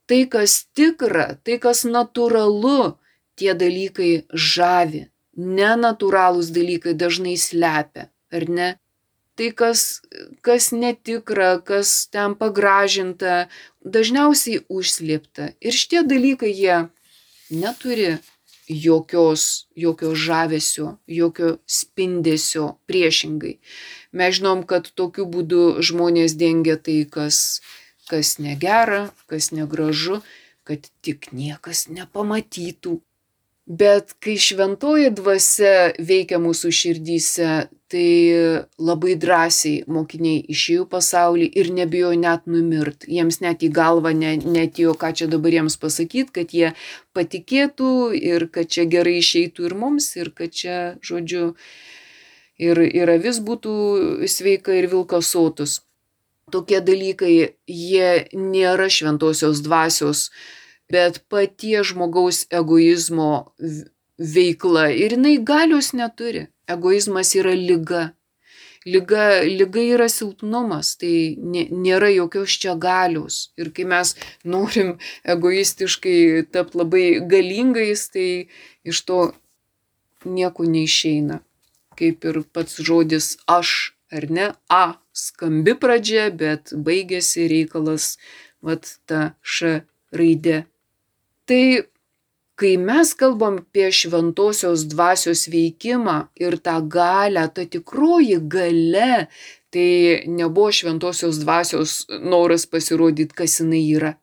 Tai, 0.09 0.21
kas 0.33 0.53
tikra, 0.75 1.27
tai, 1.45 1.55
kas 1.63 1.85
natūralu, 1.87 2.97
tie 3.39 3.55
dalykai 3.55 4.11
žavi 4.33 5.05
nenatūralūs 5.37 6.51
dalykai 6.55 6.93
dažnai 6.97 7.37
slepia, 7.39 8.09
ar 8.31 8.47
ne? 8.49 8.69
Tai, 9.39 9.47
kas, 9.55 10.01
kas 10.43 10.71
netikra, 10.75 11.55
kas 11.63 12.07
ten 12.11 12.35
pagražinta, 12.35 13.47
dažniausiai 13.81 14.65
užslėpta. 14.69 15.53
Ir 15.63 15.73
šitie 15.73 16.03
dalykai 16.05 16.51
jie 16.51 16.81
neturi 17.49 18.17
jokios, 18.67 19.67
jokio 19.75 20.13
žavesio, 20.15 20.97
jokio 21.07 21.57
spindesio 21.65 22.75
priešingai. 22.87 23.57
Mes 24.11 24.35
žinom, 24.37 24.63
kad 24.67 24.91
tokiu 24.95 25.25
būdu 25.25 25.81
žmonės 25.83 26.35
dengia 26.39 26.77
tai, 26.77 27.03
kas, 27.09 27.61
kas 28.11 28.37
negera, 28.39 29.09
kas 29.31 29.51
negražu, 29.55 30.21
kad 30.67 30.91
tik 31.01 31.31
niekas 31.35 31.87
nepamatytų, 31.89 32.99
Bet 33.71 34.17
kai 34.19 34.33
šventoji 34.41 35.13
dvasia 35.15 35.93
veikia 36.03 36.41
mūsų 36.43 36.71
širdyse, 36.75 37.51
tai 37.91 38.07
labai 38.79 39.13
drąsiai 39.19 39.85
mokiniai 39.87 40.41
išėjo 40.51 40.89
pasaulį 40.91 41.47
ir 41.61 41.69
nebijo 41.75 42.09
net 42.19 42.49
numirt. 42.51 43.07
Jiems 43.07 43.39
net 43.43 43.63
į 43.63 43.69
galvą 43.75 44.11
ne, 44.17 44.33
netėjo, 44.43 44.97
ką 44.99 45.13
čia 45.15 45.29
dabar 45.31 45.55
jiems 45.55 45.79
pasakyti, 45.79 46.35
kad 46.35 46.55
jie 46.55 46.73
patikėtų 47.15 47.93
ir 48.19 48.49
kad 48.51 48.67
čia 48.71 48.87
gerai 48.91 49.17
išeitų 49.21 49.69
ir 49.69 49.79
mums, 49.79 50.09
ir 50.19 50.33
kad 50.35 50.51
čia, 50.51 50.77
žodžiu, 51.07 51.53
ir, 52.59 52.85
ir 52.91 53.15
avis 53.15 53.39
būtų 53.39 53.73
sveika 54.27 54.75
ir 54.75 54.91
vilkas 54.91 55.31
sotus. 55.31 55.79
Tokie 56.51 56.83
dalykai, 56.83 57.35
jie 57.71 58.09
nėra 58.35 58.91
šventosios 58.91 59.63
dvasios 59.63 60.31
bet 60.93 61.21
paties 61.31 61.91
žmogaus 61.91 62.45
egoizmo 62.59 63.31
veikla 64.35 64.89
ir 65.03 65.15
jinai 65.17 65.37
galios 65.51 65.93
neturi. 65.97 66.47
Egoizmas 66.69 67.35
yra 67.39 67.53
lyga. 67.57 68.11
Lyga, 68.85 69.43
lyga 69.45 69.81
yra 69.93 70.07
silpnumas, 70.09 70.95
tai 70.97 71.37
nėra 71.37 72.09
jokios 72.15 72.55
čia 72.61 72.73
galios. 72.81 73.51
Ir 73.59 73.69
kai 73.75 73.85
mes 73.85 74.15
norim 74.53 74.95
egoistiškai 75.33 76.47
tapti 76.53 76.79
labai 76.81 77.05
galingais, 77.33 78.07
tai 78.09 78.29
iš 78.81 79.03
to 79.05 79.19
nieko 80.25 80.65
neišeina. 80.65 81.41
Kaip 81.99 82.25
ir 82.25 82.41
pats 82.53 82.81
žodis 82.81 83.35
aš, 83.45 83.93
ar 84.09 84.25
ne? 84.33 84.49
A 84.73 84.97
skambi 85.13 85.77
pradžia, 85.77 86.31
bet 86.33 86.73
baigėsi 86.73 87.45
reikalas, 87.51 88.15
vat 88.65 88.97
ta 89.05 89.35
š 89.45 89.81
raidė. 90.15 90.65
Tai 91.51 91.83
kai 92.55 92.77
mes 92.79 93.09
kalbam 93.19 93.57
apie 93.59 93.89
šventosios 93.91 94.85
dvasios 94.87 95.41
veikimą 95.51 96.13
ir 96.39 96.55
tą 96.63 96.77
galę, 96.93 97.43
ta 97.51 97.65
tikroji 97.73 98.37
gale, 98.53 99.27
tai 99.73 100.23
nebuvo 100.37 100.69
šventosios 100.71 101.41
dvasios 101.43 102.05
noras 102.23 102.63
pasirodyti, 102.71 103.35
kas 103.35 103.57
jinai 103.59 103.83
yra. 103.97 104.13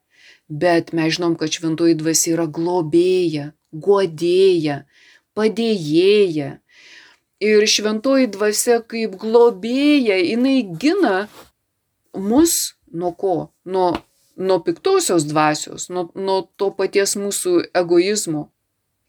Bet 0.49 0.89
mes 0.97 1.19
žinom, 1.19 1.37
kad 1.37 1.53
šventoji 1.53 1.99
dvasia 2.01 2.33
yra 2.33 2.47
globėja, 2.49 3.51
godėja, 3.69 4.81
padėjėja. 5.37 6.49
Ir 7.45 7.69
šventoji 7.75 8.33
dvasia 8.33 8.81
kaip 8.81 9.19
globėja, 9.21 10.17
jinai 10.17 10.63
gina 10.81 11.27
mus 12.17 12.73
nuo 12.89 13.13
ko? 13.13 13.37
Nuo 13.69 13.91
nuo 14.39 14.59
piktosios 14.63 15.27
dvasios, 15.27 15.89
nuo, 15.89 16.07
nuo 16.15 16.39
to 16.55 16.71
paties 16.71 17.17
mūsų 17.19 17.59
egoizmo. 17.75 18.47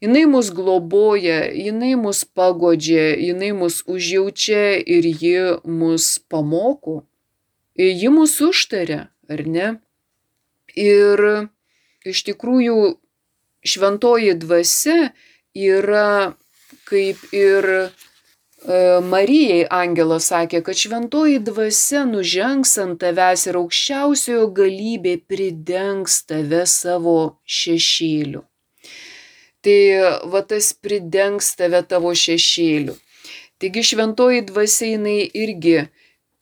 Jinai 0.01 0.25
mus 0.25 0.49
globoja, 0.51 1.45
jinai 1.53 1.93
mus 1.95 2.23
pagodžia, 2.25 3.13
jinai 3.21 3.51
mus 3.53 3.83
užjaučia 3.85 4.81
ir 4.81 5.05
ji 5.05 5.35
mus 5.63 6.17
pamoko. 6.27 7.03
Ji 7.77 8.09
mus 8.09 8.33
užtaria, 8.41 9.07
ar 9.29 9.43
ne? 9.45 9.67
Ir 10.75 11.21
iš 12.07 12.23
tikrųjų 12.27 12.97
šventoji 13.61 14.33
dvasia 14.41 15.11
yra 15.53 16.33
kaip 16.89 17.21
ir 17.31 17.91
Marijai 18.61 19.65
angelas 19.73 20.27
sakė, 20.29 20.61
kad 20.61 20.77
šventoji 20.77 21.39
dvasia 21.41 22.03
nužengs 22.05 22.77
ant 22.77 22.99
tavęs 23.01 23.47
ir 23.49 23.57
aukščiausiojo 23.57 24.51
galybė 24.53 25.15
pridengs 25.25 26.21
tave 26.29 26.67
savo 26.69 27.39
šešėliu. 27.45 28.43
Tai 29.65 29.79
va 30.29 30.41
tas 30.45 30.73
pridengs 30.73 31.55
tave 31.57 31.81
tavo 31.89 32.13
šešėliu. 32.13 32.93
Taigi 33.57 33.81
šventoji 33.81 34.45
dvasia 34.45 34.93
jinai 34.93 35.29
irgi 35.33 35.87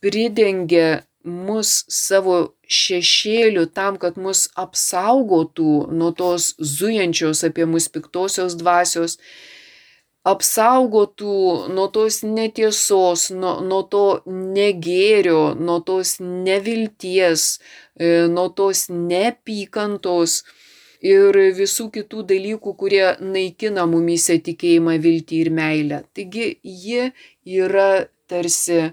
pridengia 0.03 1.03
mus 1.23 1.85
savo 1.87 2.55
šešėliu 2.67 3.65
tam, 3.71 3.95
kad 3.99 4.19
mus 4.19 4.49
apsaugotų 4.59 5.87
nuo 5.91 6.11
tos 6.11 6.53
zujančios 6.59 7.43
apie 7.47 7.65
mus 7.67 7.87
piktosios 7.91 8.55
dvasios 8.59 9.17
apsaugotų 10.31 11.35
nuo 11.73 11.87
tos 11.93 12.21
netiesos, 12.23 13.29
nuo, 13.35 13.59
nuo 13.65 13.81
to 13.91 14.05
negėrio, 14.29 15.53
nuo 15.57 15.79
tos 15.85 16.17
nevilties, 16.21 17.45
e, 17.95 18.27
nuo 18.31 18.49
tos 18.55 18.87
nepykantos 18.93 20.43
ir 21.01 21.37
visų 21.57 21.89
kitų 21.95 22.25
dalykų, 22.33 22.75
kurie 22.79 23.05
naikina 23.23 23.85
mumyse 23.89 24.39
tikėjimą, 24.43 24.97
viltį 25.03 25.43
ir 25.45 25.51
meilę. 25.55 26.01
Taigi 26.13 26.49
ji 26.63 27.11
yra 27.59 27.91
tarsi 28.29 28.89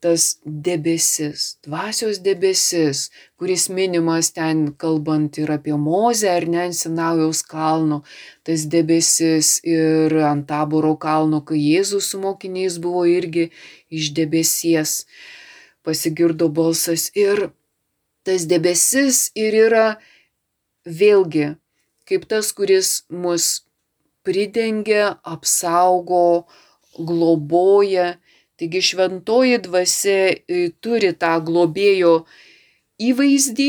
tas 0.00 0.38
debesis, 0.44 1.58
dvasios 1.66 2.20
debesis, 2.22 3.08
kuris 3.38 3.66
minimas 3.68 4.30
ten 4.36 4.68
kalbant 4.78 5.38
ir 5.42 5.50
apie 5.50 5.74
Mozę 5.74 6.30
ar 6.30 6.46
ne 6.46 6.60
ant 6.68 6.78
Sinaujaus 6.78 7.42
kalno, 7.42 8.02
tas 8.46 8.66
debesis 8.70 9.58
ir 9.66 10.14
ant 10.30 10.46
taboro 10.46 10.94
kalno, 10.96 11.42
kai 11.42 11.58
Jėzus 11.58 12.12
su 12.12 12.22
mokiniais 12.22 12.78
buvo 12.82 13.04
irgi 13.10 13.48
iš 13.90 14.12
debesies, 14.14 15.04
pasigirdo 15.82 16.46
balsas. 16.48 17.10
Ir 17.18 17.50
tas 18.22 18.46
debesis 18.46 19.32
ir 19.34 19.58
yra 19.66 19.86
vėlgi 20.86 21.56
kaip 22.08 22.24
tas, 22.28 22.52
kuris 22.56 23.04
mus 23.12 23.46
pridengia, 24.24 25.18
apsaugo, 25.24 26.48
globoja 26.96 28.16
Taigi 28.58 28.80
šventoji 28.82 29.60
dvasia 29.62 30.32
e, 30.34 30.64
turi 30.82 31.12
tą 31.14 31.36
globėjo 31.46 32.14
įvaizdį. 32.98 33.68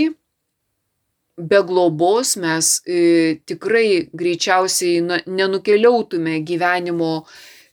Be 1.39 1.59
globos 1.63 2.33
mes 2.41 2.71
e, 2.83 3.37
tikrai 3.47 4.09
greičiausiai 4.11 5.21
nenukeliautume 5.29 6.39
gyvenimo 6.43 7.11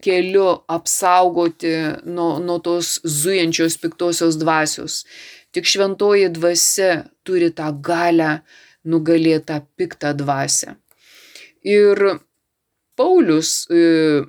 keliu 0.04 0.50
apsaugoti 0.70 1.72
nuo, 2.04 2.36
nuo 2.38 2.60
tos 2.62 3.00
zujančios 3.02 3.80
piktosios 3.82 4.36
dvasios. 4.38 5.00
Tik 5.56 5.66
šventoji 5.66 6.28
dvasia 6.36 6.92
turi 7.24 7.48
tą 7.56 7.72
galę 7.80 8.42
nugalėti 8.84 9.48
tą 9.48 9.60
piktą 9.80 10.12
dvasę. 10.20 10.76
Ir 11.64 12.20
Paulius 12.96 13.64
e, 13.72 14.26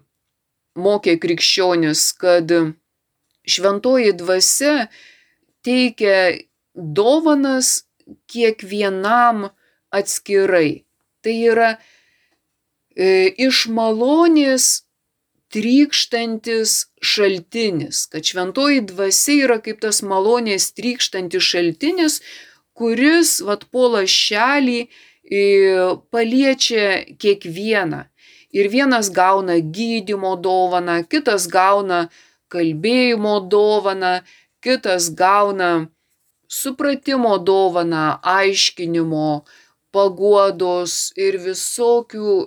mokė 0.78 1.18
krikščionis, 1.22 2.12
kad 2.22 2.52
šventoji 3.48 4.14
dvasia 4.18 4.88
teikia 5.66 6.38
dovanas 6.74 7.88
kiekvienam 8.32 9.50
atskirai. 9.92 10.84
Tai 11.24 11.36
yra 11.52 11.70
e, 12.96 13.34
iš 13.48 13.66
malonės 13.74 14.88
trykštantis 15.54 16.74
šaltinis, 17.02 18.06
kad 18.12 18.28
šventoji 18.28 18.84
dvasia 18.92 19.48
yra 19.48 19.58
kaip 19.64 19.80
tas 19.84 20.04
malonės 20.04 20.72
trykštantis 20.78 21.44
šaltinis, 21.44 22.20
kuris, 22.78 23.40
vad, 23.42 23.66
po 23.72 23.88
lašelį 23.96 24.80
e, 24.84 24.88
paliečia 26.14 26.90
kiekvieną. 27.18 28.06
Ir 28.56 28.70
vienas 28.72 29.10
gauna 29.12 29.58
gydimo 29.60 30.36
dovaną, 30.40 31.02
kitas 31.12 31.48
gauna 31.52 32.08
kalbėjimo 32.54 33.40
dovaną, 33.52 34.22
kitas 34.64 35.10
gauna 35.12 35.88
supratimo 36.48 37.38
dovaną, 37.44 38.20
aiškinimo, 38.24 39.44
paguodos 39.92 41.12
ir 41.20 41.40
visokių 41.44 42.38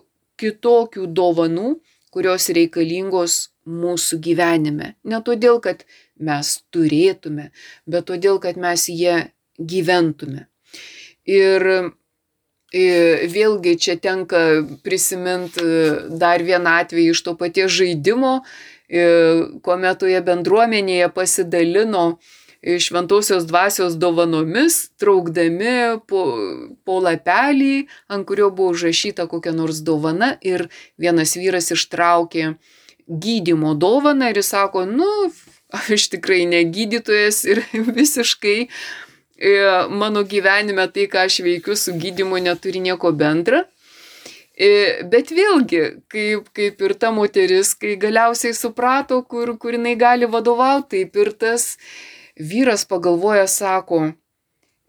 kitokių 0.40 1.06
dovanų, 1.20 1.74
kurios 2.10 2.48
reikalingos 2.56 3.50
mūsų 3.68 4.18
gyvenime. 4.24 4.94
Ne 5.04 5.20
todėl, 5.24 5.60
kad 5.60 5.84
mes 6.16 6.56
turėtume, 6.72 7.50
bet 7.86 8.08
todėl, 8.08 8.40
kad 8.42 8.56
mes 8.56 8.88
jie 8.88 9.30
gyventume. 9.60 10.46
Ir 11.28 11.92
Vėlgi 12.70 13.74
čia 13.82 13.96
tenka 13.98 14.62
prisiminti 14.86 15.62
dar 16.22 16.42
vieną 16.46 16.76
atvejį 16.84 17.10
iš 17.10 17.22
to 17.26 17.34
paties 17.34 17.72
žaidimo, 17.74 18.42
kuomet 19.66 19.98
toje 19.98 20.20
bendruomenėje 20.22 21.08
pasidalino 21.14 22.20
šventosios 22.60 23.46
dvasios 23.48 23.96
dovanomis, 23.96 24.90
traukdami 25.00 25.98
po, 26.06 26.22
po 26.84 27.00
lapelį, 27.00 27.88
ant 28.06 28.26
kurio 28.28 28.50
buvo 28.52 28.76
užrašyta 28.76 29.26
kokia 29.26 29.54
nors 29.56 29.80
dovana 29.82 30.36
ir 30.44 30.68
vienas 31.00 31.34
vyras 31.40 31.72
ištraukė 31.72 32.54
gydimo 33.08 33.74
dovaną 33.74 34.30
ir 34.30 34.42
jis 34.44 34.52
sako, 34.52 34.84
nu, 34.86 35.08
aš 35.72 36.10
tikrai 36.12 36.44
negydytojas 36.46 37.46
ir 37.48 37.64
visiškai 37.98 38.68
E, 38.68 39.09
mano 39.88 40.22
gyvenime 40.28 40.84
tai, 40.92 41.06
ką 41.08 41.24
aš 41.24 41.40
veikiu 41.46 41.76
su 41.76 41.94
gydimu, 41.96 42.38
neturi 42.44 42.80
nieko 42.80 43.12
bendra. 43.12 43.64
E, 44.60 45.00
bet 45.08 45.30
vėlgi, 45.32 45.82
kaip, 46.12 46.50
kaip 46.52 46.82
ir 46.84 46.92
ta 47.00 47.08
moteris, 47.16 47.72
kai 47.72 47.94
galiausiai 47.96 48.52
suprato, 48.52 49.22
kur, 49.24 49.54
kur 49.56 49.72
jinai 49.72 49.94
gali 49.96 50.28
vadovauti, 50.28 50.98
taip 50.98 51.16
ir 51.16 51.30
tas 51.32 51.78
vyras 52.36 52.84
pagalvoja, 52.84 53.46
sako, 53.48 54.10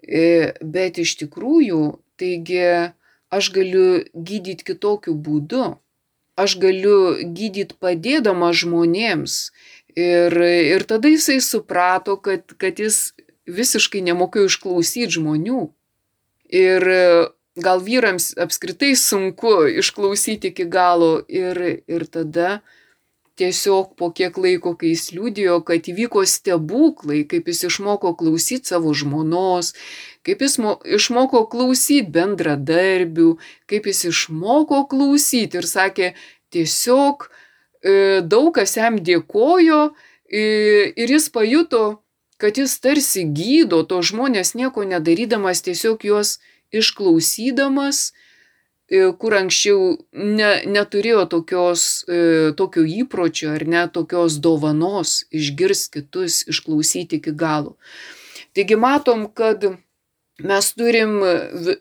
e, 0.04 0.52
bet 0.60 0.99
iš 0.99 1.16
tikrųjų, 1.22 1.86
taigi 2.20 2.60
aš 3.32 3.52
galiu 3.56 4.04
gydyti 4.12 4.68
kitokiu 4.74 5.16
būdu, 5.16 5.78
aš 6.36 6.58
galiu 6.60 6.97
gydyti 7.24 7.80
padėdama 7.80 8.52
žmonėms. 8.52 9.38
Ir, 9.95 10.36
ir 10.36 10.84
tada 10.88 11.10
jisai 11.12 11.39
suprato, 11.43 12.16
kad, 12.20 12.43
kad 12.60 12.80
jis 12.80 13.14
visiškai 13.50 14.04
nemokėjau 14.06 14.50
išklausyti 14.52 15.18
žmonių. 15.18 15.64
Ir 16.52 16.88
e, 16.92 17.02
gal 17.56 17.82
vyrams 17.84 18.34
apskritai 18.39 18.94
sunku 19.00 19.54
išklausyti 19.82 20.52
iki 20.52 20.68
galo 20.68 21.22
ir, 21.28 21.60
ir 21.88 22.08
tada 22.12 22.62
tiesiog 23.39 23.96
po 23.98 24.12
kiek 24.14 24.38
laiko, 24.38 24.76
kai 24.78 24.92
jis 24.92 25.10
liūdėjo, 25.16 25.62
kad 25.66 25.88
įvyko 25.89 26.24
stebuklai, 26.28 27.24
kaip 27.30 27.48
jis 27.50 27.66
išmoko 27.72 28.14
klausyti 28.20 28.70
savo 28.70 28.94
žmonos, 28.94 29.72
kaip 30.28 30.44
jis 30.44 30.60
išmoko 31.00 31.46
klausyti 31.52 32.12
bendradarbių, 32.14 33.32
kaip 33.72 33.89
jis 33.89 34.06
išmoko 34.12 34.84
klausyti 34.92 35.62
ir 35.62 35.68
sakė, 35.70 36.12
tiesiog 36.54 37.28
e, 37.82 38.22
daug 38.22 38.52
kas 38.60 38.76
jam 38.78 39.00
dėkojo 39.00 39.82
e, 39.89 40.44
ir 40.94 41.16
jis 41.16 41.32
pajuto, 41.34 42.02
kad 42.42 42.58
jis 42.58 42.74
tarsi 42.82 43.28
gydo 43.30 43.84
to 43.86 44.00
žmonės 44.02 44.56
nieko 44.58 44.86
nedarydamas, 44.88 45.62
tiesiog 45.68 46.02
juos 46.08 46.39
išklausydamas, 46.74 48.00
e, 48.89 49.04
kur 49.22 49.38
anksčiau 49.38 49.92
ne, 50.12 50.50
neturėjo 50.66 51.28
tokios, 51.36 51.86
tokio 52.58 52.88
įpročio 53.04 53.54
ar 53.54 53.68
ne 53.76 53.86
tokios 53.94 54.39
dovanos 54.42 55.22
išgirsti 55.30 56.00
kitus, 56.00 56.42
išklausyti 56.50 57.22
iki 57.22 57.36
galo. 57.38 57.78
Taigi 58.58 58.76
matom, 58.76 59.30
kad 59.30 59.70
Mes 60.42 60.72
turim 60.74 61.20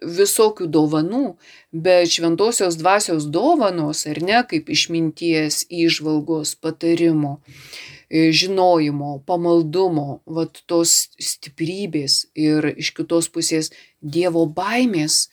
visokių 0.04 0.66
dovanų, 0.68 1.24
bet 1.72 2.10
šventosios 2.12 2.76
dvasios 2.80 3.28
dovanos, 3.32 4.04
ar 4.10 4.20
ne, 4.20 4.40
kaip 4.50 4.68
išminties, 4.74 5.62
įžvalgos, 5.70 6.56
patarimo, 6.60 7.38
e, 7.38 7.99
žinojimo, 8.10 9.20
pamaldumo, 9.26 10.20
vat 10.26 10.62
tos 10.66 11.10
stiprybės 11.22 12.24
ir 12.34 12.72
iš 12.74 12.92
kitos 12.96 13.30
pusės 13.30 13.70
Dievo 14.00 14.46
baimės 14.50 15.28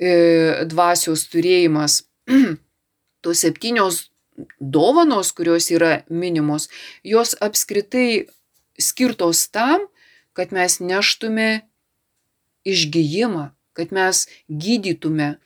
e, 0.00 0.64
dvasios 0.70 1.26
turėjimas, 1.28 2.04
tos 3.24 3.44
septynios 3.44 4.08
dovanos, 4.60 5.32
kurios 5.36 5.68
yra 5.74 6.02
minimos, 6.08 6.68
jos 7.04 7.34
apskritai 7.44 8.28
skirtos 8.78 9.48
tam, 9.52 9.84
kad 10.32 10.54
mes 10.54 10.78
neštume 10.80 11.68
išgyjimą, 12.64 13.50
kad 13.76 13.92
mes 13.92 14.26
gydytume, 14.48 15.36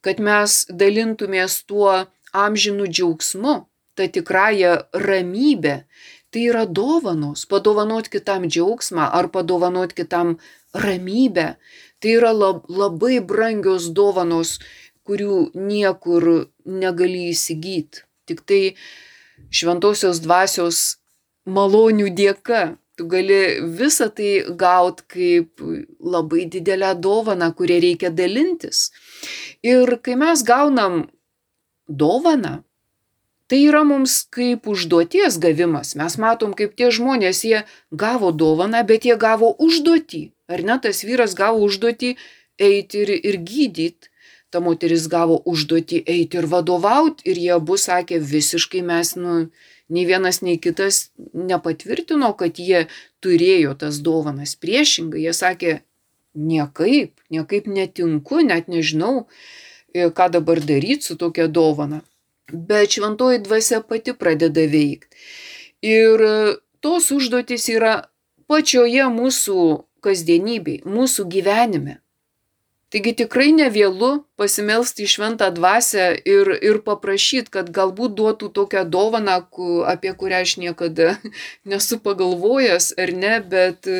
kad 0.00 0.22
mes 0.22 0.64
dalintumės 0.70 1.64
tuo 1.68 2.06
amžinu 2.32 2.86
džiaugsmu, 2.86 3.67
tą 3.98 4.06
tikrąją 4.14 4.72
ramybę. 5.06 5.74
Tai 6.30 6.42
yra 6.50 6.64
dovanos, 6.66 7.46
padovanot 7.48 8.10
kitam 8.12 8.44
džiaugsmą 8.52 9.04
ar 9.18 9.30
padovanot 9.34 9.94
kitam 9.96 10.36
ramybę. 10.84 11.46
Tai 12.00 12.10
yra 12.18 12.32
lab, 12.36 12.66
labai 12.68 13.18
brangios 13.30 13.88
dovanos, 13.98 14.58
kurių 15.08 15.38
niekur 15.56 16.28
negali 16.64 17.30
įsigyti. 17.32 18.04
Tik 18.28 18.44
tai 18.44 18.62
šventosios 19.48 20.20
dvasios 20.20 20.98
malonių 21.48 22.12
dėka 22.12 22.76
tu 22.98 23.06
gali 23.06 23.40
visą 23.78 24.08
tai 24.10 24.30
gaut 24.58 25.04
kaip 25.12 25.62
labai 26.14 26.46
didelę 26.50 26.94
dovaną, 27.06 27.52
kurią 27.58 27.78
reikia 27.84 28.10
dalintis. 28.10 28.90
Ir 29.62 29.96
kai 30.02 30.16
mes 30.18 30.42
gaunam 30.42 31.04
dovaną, 31.88 32.58
tai 33.48 33.62
yra 33.64 33.82
mums 33.88 34.22
kaip 34.34 34.68
užduoties 34.68 35.38
gavimas. 35.40 35.94
Mes 35.96 36.18
matom, 36.20 36.52
kaip 36.58 36.76
tie 36.76 36.90
žmonės, 36.94 37.44
jie 37.48 37.62
gavo 37.90 38.32
dovaną, 38.32 38.84
bet 38.86 39.08
jie 39.08 39.16
gavo 39.16 39.54
užduotį. 39.56 40.22
Ar 40.52 40.62
ne, 40.64 40.76
tas 40.84 41.02
vyras 41.04 41.34
gavo 41.36 41.64
užduotį 41.64 42.14
eiti 42.58 43.02
ir, 43.04 43.14
ir 43.30 43.40
gydyti. 43.48 44.12
Ta 44.48 44.62
moteris 44.64 45.08
gavo 45.12 45.42
užduotį 45.44 46.04
eiti 46.08 46.38
ir 46.40 46.46
vadovauti 46.48 47.26
ir 47.28 47.40
jie 47.40 47.50
abu 47.56 47.76
sakė, 47.76 48.16
visiškai 48.24 48.80
mes, 48.80 49.10
nu, 49.20 49.34
nei 49.92 50.04
vienas, 50.08 50.40
nei 50.40 50.56
kitas 50.56 51.10
nepatvirtino, 51.36 52.32
kad 52.32 52.56
jie 52.56 52.86
turėjo 53.24 53.74
tas 53.82 54.00
dovanas. 54.04 54.54
Priešingai, 54.56 55.26
jie 55.26 55.34
sakė, 55.36 55.74
niekaip, 56.32 57.12
niekaip 57.28 57.68
netinku, 57.68 58.40
net 58.44 58.72
nežinau, 58.72 59.26
e, 59.92 60.08
ką 60.08 60.30
dabar 60.38 60.64
daryti 60.64 61.10
su 61.10 61.18
tokia 61.20 61.48
dovana. 61.48 62.00
Bet 62.52 62.96
šventoji 62.96 63.42
dvasia 63.44 63.82
pati 63.84 64.14
pradeda 64.16 64.64
veikti. 64.72 65.16
Ir 65.84 66.22
tos 66.80 67.10
užduotis 67.14 67.68
yra 67.70 67.94
pačioje 68.48 69.06
mūsų 69.12 69.62
kasdienybėje, 70.04 70.84
mūsų 70.88 71.26
gyvenime. 71.30 71.98
Taigi 72.88 73.12
tikrai 73.12 73.50
nevėlu 73.52 74.22
pasimelsti 74.40 75.04
į 75.04 75.10
šventą 75.12 75.50
dvasę 75.52 76.06
ir, 76.24 76.48
ir 76.64 76.78
paprašyti, 76.86 77.52
kad 77.52 77.68
galbūt 77.68 78.14
duotų 78.16 78.48
tokią 78.56 78.86
dovaną, 78.88 79.42
apie 79.92 80.14
kurią 80.16 80.40
aš 80.46 80.56
niekada 80.62 81.10
nesu 81.68 82.00
pagalvojęs 82.00 82.94
ar 82.96 83.12
ne, 83.12 83.34
bet 83.44 83.90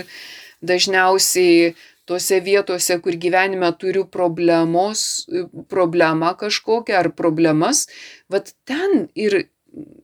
dažniausiai 0.65 1.75
tose 2.09 2.41
vietose, 2.45 2.99
kur 3.05 3.17
gyvenime 3.21 3.71
turiu 3.81 4.07
problemos, 4.09 5.27
problemą 5.69 6.35
kažkokią 6.41 6.99
ar 7.03 7.13
problemas, 7.17 7.87
vad 8.33 8.53
ten 8.69 9.07
ir 9.15 9.45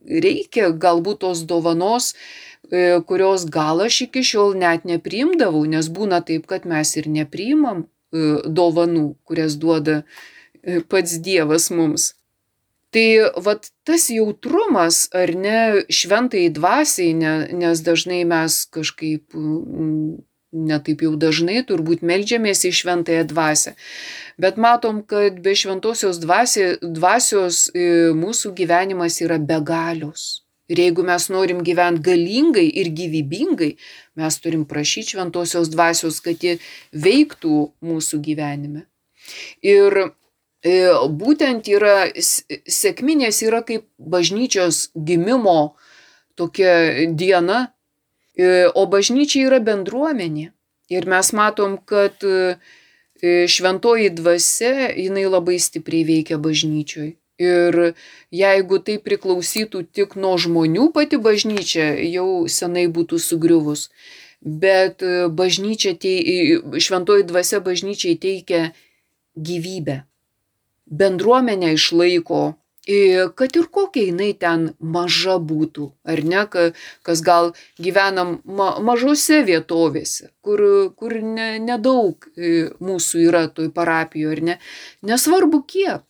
reikia 0.05 0.69
galbūt 0.69 1.23
tos 1.25 1.41
dovanos, 1.49 2.13
e, 2.69 3.01
kurios 3.09 3.49
gal 3.49 3.81
aš 3.87 4.05
iki 4.07 4.23
šiol 4.23 4.55
net 4.61 4.85
nepriimdavau, 4.85 5.65
nes 5.65 5.89
būna 5.89 6.21
taip, 6.25 6.45
kad 6.47 6.69
mes 6.69 6.93
ir 7.01 7.09
nepriimam 7.09 7.87
E, 8.15 8.21
dovanų, 8.45 9.07
kurias 9.27 9.57
duoda 9.59 10.01
e, 10.01 10.79
pats 10.91 11.17
Dievas 11.25 11.69
mums. 11.73 12.13
Tai 12.95 13.07
vat 13.43 13.71
tas 13.87 14.07
jautrumas, 14.13 15.05
ar 15.11 15.33
ne, 15.35 15.57
šventai 15.91 16.45
dvasiai, 16.55 17.15
ne, 17.17 17.33
nes 17.59 17.81
dažnai 17.83 18.21
mes 18.29 18.61
kažkaip, 18.71 19.25
netaip 20.55 21.03
jau 21.05 21.13
dažnai 21.19 21.59
turbūt 21.67 22.05
melžiamės 22.05 22.63
į 22.69 22.71
šventąją 22.79 23.27
dvasę, 23.31 23.75
bet 24.41 24.57
matom, 24.61 25.03
kad 25.03 25.37
be 25.43 25.55
šventosios 25.57 26.21
dvasė, 26.23 26.75
dvasios 26.81 27.67
e, 27.73 27.85
mūsų 28.15 28.55
gyvenimas 28.57 29.19
yra 29.25 29.39
begalios. 29.39 30.45
Ir 30.65 30.81
jeigu 30.81 31.03
mes 31.05 31.27
norim 31.29 31.61
gyventi 31.61 32.01
galingai 32.07 32.65
ir 32.81 32.89
gyvybingai, 32.97 33.75
mes 34.17 34.37
turim 34.41 34.63
prašyti 34.65 35.13
šventosios 35.13 35.69
dvasios, 35.69 36.17
kad 36.25 36.41
ji 36.41 36.57
veiktų 36.89 37.59
mūsų 37.85 38.21
gyvenime. 38.25 38.87
Ir 39.61 39.99
e, 40.01 40.73
būtent 41.21 41.69
yra, 41.69 42.07
sėkminės 42.17 43.43
yra 43.45 43.61
kaip 43.67 43.85
bažnyčios 43.99 44.87
gimimo 44.95 45.75
tokia 46.35 47.05
diena, 47.13 47.74
o 48.75 48.85
bažnyčia 48.91 49.45
yra 49.47 49.61
bendruomenė. 49.63 50.49
Ir 50.89 51.07
mes 51.09 51.31
matom, 51.33 51.77
kad 51.81 52.21
e, 52.21 52.57
šventoji 53.49 54.11
dvasia, 54.13 54.91
jinai 54.93 55.25
labai 55.25 55.57
stipriai 55.61 56.05
veikia 56.05 56.37
bažnyčioj. 56.37 57.15
Ir 57.41 57.77
jeigu 58.31 58.77
tai 58.79 58.95
priklausytų 59.03 59.81
tik 59.91 60.13
nuo 60.15 60.35
žmonių 60.39 60.91
pati 60.95 61.17
bažnyčia, 61.19 61.89
jau 62.13 62.45
senai 62.47 62.85
būtų 62.87 63.19
sugriuvus. 63.19 63.89
Bet 64.45 65.01
e, 65.01 65.25
bažnyčia, 65.27 65.95
tei, 65.97 66.59
šventoji 66.77 67.25
dvasia 67.25 67.63
bažnyčiai 67.65 68.19
teikia 68.21 68.61
gyvybę. 69.35 70.03
Bendruomenę 70.85 71.73
išlaiko, 71.73 72.53
kad 72.85 73.55
ir 73.57 73.65
kokia 73.73 74.11
jinai 74.11 74.31
ten 74.37 74.67
maža 74.79 75.39
būtų, 75.41 75.87
ar 76.05 76.21
ne, 76.23 76.43
kas 77.05 77.23
gal 77.25 77.53
gyvenam 77.81 78.39
ma 78.45 78.75
mažose 78.77 79.41
vietovėse, 79.47 80.29
kur, 80.45 80.61
kur 80.93 81.15
nedaug 81.17 82.27
ne, 82.37 82.43
ne 82.45 82.67
mūsų 82.77 83.23
yra 83.29 83.47
toj 83.49 83.71
parapijoje, 83.73 84.35
ar 84.35 84.43
ne. 84.51 84.59
Nesvarbu 85.01 85.63
kiek 85.65 86.05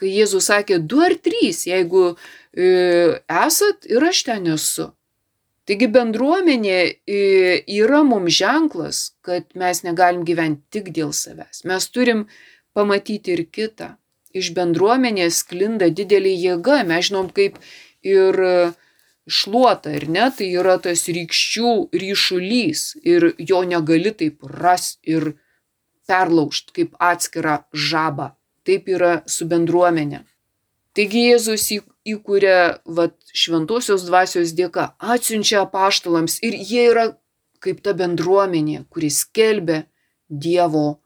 kai 0.00 0.14
Jėzus 0.14 0.48
sakė 0.48 0.80
du 0.90 1.02
ar 1.04 1.14
trys, 1.20 1.66
jeigu 1.68 2.14
e, 2.56 3.20
esat 3.44 3.88
ir 3.90 4.08
aš 4.08 4.24
ten 4.30 4.48
esu. 4.54 4.88
Taigi 5.68 5.86
bendruomenė 5.92 6.78
e, 6.80 7.18
yra 7.76 8.00
mums 8.06 8.34
ženklas, 8.40 9.02
kad 9.26 9.46
mes 9.60 9.84
negalim 9.86 10.24
gyventi 10.26 10.78
tik 10.78 10.90
dėl 10.96 11.12
savęs. 11.14 11.62
Mes 11.68 11.88
turim 11.92 12.24
pamatyti 12.74 13.36
ir 13.36 13.44
kitą. 13.52 13.92
Iš 14.36 14.52
bendruomenės 14.54 15.42
sklinda 15.42 15.90
didelė 15.90 16.32
jėga. 16.36 16.82
Mes 16.86 17.08
žinom, 17.08 17.30
kaip 17.34 17.58
ir 18.06 18.38
šluota, 19.30 19.92
ir 19.94 20.08
ne, 20.08 20.26
tai 20.34 20.50
yra 20.58 20.76
tas 20.82 21.06
rykščių 21.10 21.72
ryšulys 22.02 22.84
ir 23.06 23.32
jo 23.38 23.62
negali 23.66 24.12
taip 24.16 24.42
rasti 24.62 25.16
ir 25.16 25.32
perlaužti 26.10 26.74
kaip 26.80 26.96
atskirą 26.98 27.60
žabą. 27.74 28.32
Taip 28.66 28.88
yra 28.90 29.20
su 29.30 29.46
bendruomenė. 29.50 30.24
Taigi 30.94 31.28
Jėzus 31.30 31.68
įkūrė 32.10 32.56
vat, 32.96 33.14
šventosios 33.32 34.04
dvasios 34.08 34.54
dėka, 34.58 34.90
atsiunčia 34.98 35.62
apaštalams 35.62 36.40
ir 36.46 36.56
jie 36.58 36.88
yra 36.90 37.06
kaip 37.62 37.82
ta 37.84 37.94
bendruomenė, 37.94 38.84
kuris 38.90 39.22
skelbia 39.26 39.84
Dievo 40.30 41.00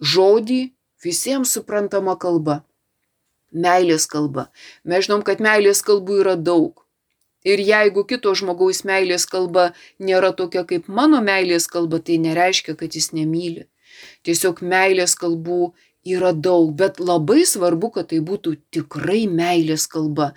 žodį 0.00 0.75
visiems 1.02 1.52
suprantama 1.56 2.16
kalba. 2.18 2.62
Meilės 3.52 4.08
kalba. 4.10 4.48
Mes 4.84 5.06
žinom, 5.06 5.22
kad 5.26 5.40
meilės 5.40 5.82
kalbų 5.86 6.20
yra 6.24 6.34
daug. 6.36 6.82
Ir 7.46 7.62
jeigu 7.62 8.02
kito 8.10 8.32
žmogaus 8.34 8.82
meilės 8.88 9.24
kalba 9.30 9.68
nėra 10.02 10.32
tokia 10.34 10.64
kaip 10.66 10.88
mano 10.90 11.20
meilės 11.22 11.68
kalba, 11.70 12.00
tai 12.02 12.18
nereiškia, 12.18 12.74
kad 12.74 12.96
jis 12.98 13.12
nemyli. 13.14 13.68
Tiesiog 14.26 14.64
meilės 14.66 15.14
kalbų 15.20 15.70
yra 16.06 16.32
daug, 16.32 16.72
bet 16.74 16.98
labai 16.98 17.44
svarbu, 17.46 17.92
kad 17.94 18.10
tai 18.10 18.18
būtų 18.24 18.56
tikrai 18.74 19.24
meilės 19.30 19.86
kalba. 19.90 20.32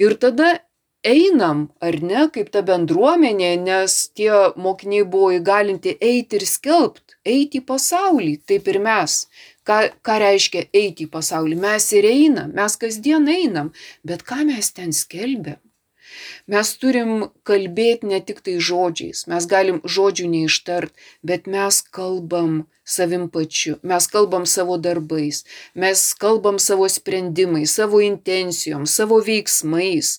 Ir 0.00 0.16
tada 0.20 0.58
einam, 1.04 1.68
ar 1.84 2.00
ne, 2.00 2.26
kaip 2.34 2.50
ta 2.52 2.64
bendruomenė, 2.66 3.54
nes 3.60 3.96
tie 4.16 4.32
mokiniai 4.56 5.04
buvo 5.04 5.32
įgalinti 5.36 5.96
eiti 6.00 6.40
ir 6.40 6.46
skelbti, 6.48 7.18
eiti 7.24 7.60
į 7.60 7.66
pasaulį, 7.68 8.38
taip 8.48 8.68
ir 8.72 8.80
mes. 8.84 9.24
Ką, 9.64 9.78
ką 10.04 10.18
reiškia 10.20 10.66
eiti 10.76 11.06
į 11.06 11.12
pasaulį? 11.12 11.56
Mes 11.60 11.86
ir 11.96 12.08
einam, 12.08 12.50
mes 12.56 12.76
kasdien 12.80 13.28
einam, 13.32 13.72
bet 14.04 14.24
ką 14.28 14.42
mes 14.48 14.68
ten 14.76 14.92
skelbėm? 14.92 15.60
Mes 16.52 16.70
turim 16.80 17.12
kalbėti 17.48 18.10
ne 18.10 18.20
tik 18.28 18.42
tai 18.44 18.58
žodžiais, 18.68 19.24
mes 19.32 19.46
galim 19.50 19.80
žodžių 19.96 20.28
neištart, 20.34 20.92
bet 21.30 21.48
mes 21.50 21.80
kalbam 21.98 22.64
savim 22.84 23.28
pačiu, 23.32 23.78
mes 23.82 24.06
kalbam 24.12 24.44
savo 24.46 24.76
darbais, 24.86 25.44
mes 25.74 26.02
kalbam 26.20 26.60
savo 26.60 26.88
sprendimais, 26.92 27.72
savo 27.72 28.02
intencijom, 28.04 28.84
savo 28.86 29.22
veiksmais. 29.24 30.18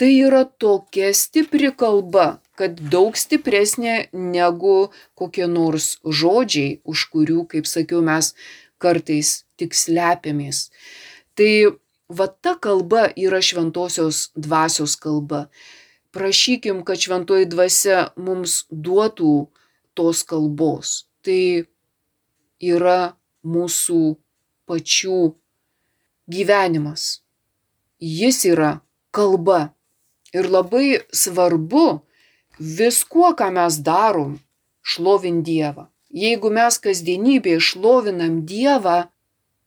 Tai 0.00 0.08
yra 0.08 0.46
tokia 0.58 1.12
stipri 1.14 1.68
kalba, 1.78 2.40
kad 2.58 2.80
daug 2.94 3.16
stipresnė 3.18 4.08
negu 4.12 4.90
kokie 5.18 5.46
nors 5.46 5.98
žodžiai, 6.02 6.80
už 6.88 7.04
kurių, 7.12 7.44
kaip 7.52 7.68
sakiau, 7.68 8.00
mes 8.04 8.32
kartais 8.82 9.42
tik 9.60 9.76
slepiamės. 9.78 10.66
Tai 11.38 11.52
va 12.18 12.26
ta 12.28 12.56
kalba 12.60 13.08
yra 13.16 13.40
šventosios 13.40 14.30
dvasios 14.36 14.96
kalba. 15.00 15.46
Prašykim, 16.12 16.82
kad 16.84 17.00
šventoji 17.00 17.48
dvasia 17.48 18.10
mums 18.20 18.64
duotų 18.68 19.34
tos 19.96 20.20
kalbos. 20.28 21.06
Tai 21.24 21.64
yra 22.60 23.14
mūsų 23.42 24.02
pačių 24.68 25.20
gyvenimas. 26.32 27.22
Jis 27.98 28.44
yra 28.50 28.80
kalba. 29.14 29.72
Ir 30.32 30.48
labai 30.48 31.02
svarbu 31.12 32.02
viskuo, 32.58 33.32
ką 33.36 33.50
mes 33.52 33.80
darom, 33.84 34.38
šlovint 34.80 35.44
Dievą. 35.44 35.91
Jeigu 36.12 36.50
mes 36.52 36.76
kasdienybėje 36.84 37.60
šlovinam 37.72 38.42
Dievą, 38.44 39.08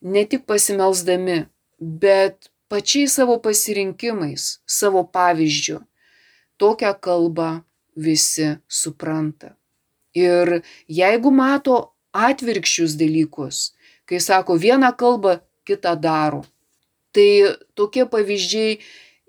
ne 0.05 0.23
tik 0.29 0.45
pasimelsdami, 0.45 1.45
bet 1.79 2.51
pačiais 2.69 3.15
savo 3.17 3.39
pasirinkimais, 3.41 4.59
savo 4.65 5.01
pavyzdžiu, 5.09 5.79
tokią 6.61 6.93
kalbą 7.01 7.49
visi 7.97 8.55
supranta. 8.67 9.55
Ir 10.13 10.61
jeigu 10.87 11.31
mato 11.33 11.95
atvirkščius 12.13 12.93
dalykus, 12.99 13.73
kai 14.05 14.21
sako 14.21 14.59
vieną 14.61 14.93
kalbą, 14.95 15.39
kitą 15.65 15.95
daro, 15.97 16.45
tai 17.11 17.57
tokie 17.73 18.05
pavyzdžiai 18.05 18.77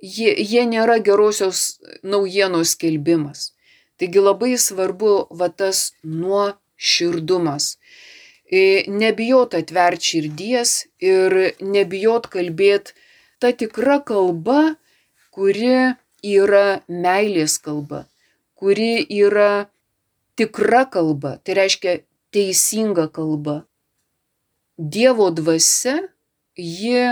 jie, 0.04 0.30
jie 0.36 0.66
nėra 0.68 1.00
gerosios 1.00 1.80
naujienos 2.04 2.76
skelbimas. 2.76 3.52
Taigi 3.96 4.20
labai 4.20 4.54
svarbu 4.60 5.32
va 5.32 5.48
tas 5.48 5.94
nuoširdumas. 6.04 6.62
E, 8.46 8.84
nebijot 8.86 9.56
atvert 9.58 10.02
širdies 10.02 10.86
ir 11.02 11.34
nebijot 11.60 12.28
kalbėti 12.30 12.94
ta 13.42 13.50
tikra 13.52 13.98
kalba, 14.06 14.76
kuri 15.34 15.96
yra 16.22 16.82
meilės 16.88 17.58
kalba, 17.62 18.06
kuri 18.54 19.02
yra 19.02 19.66
tikra 20.38 20.84
kalba, 20.92 21.36
tai 21.42 21.56
reiškia 21.58 21.98
teisinga 22.32 23.08
kalba. 23.12 23.64
Dievo 24.76 25.30
dvasia, 25.32 25.96
ji, 26.56 27.02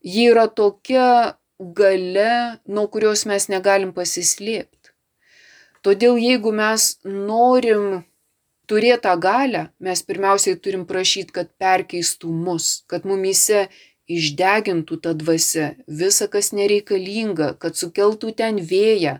ji 0.00 0.26
yra 0.30 0.46
tokia 0.48 1.36
gale, 1.58 2.58
nuo 2.66 2.86
kurios 2.88 3.26
mes 3.26 3.48
negalim 3.50 3.92
pasislėpti. 3.94 4.92
Todėl 5.84 6.16
jeigu 6.16 6.54
mes 6.54 6.94
norim 7.04 8.04
turėti 8.70 9.04
tą 9.06 9.14
galę, 9.20 9.68
mes 9.80 10.02
pirmiausiai 10.06 10.58
turim 10.60 10.84
prašyti, 10.88 11.34
kad 11.36 11.50
perkeistų 11.60 12.30
mus, 12.32 12.84
kad 12.90 13.06
mumise 13.08 13.68
išdegintų 14.10 15.00
tą 15.04 15.14
dvasę, 15.16 15.74
visa, 15.88 16.28
kas 16.28 16.52
nereikalinga, 16.56 17.54
kad 17.60 17.76
sukeltų 17.80 18.34
ten 18.36 18.60
vėją, 18.60 19.18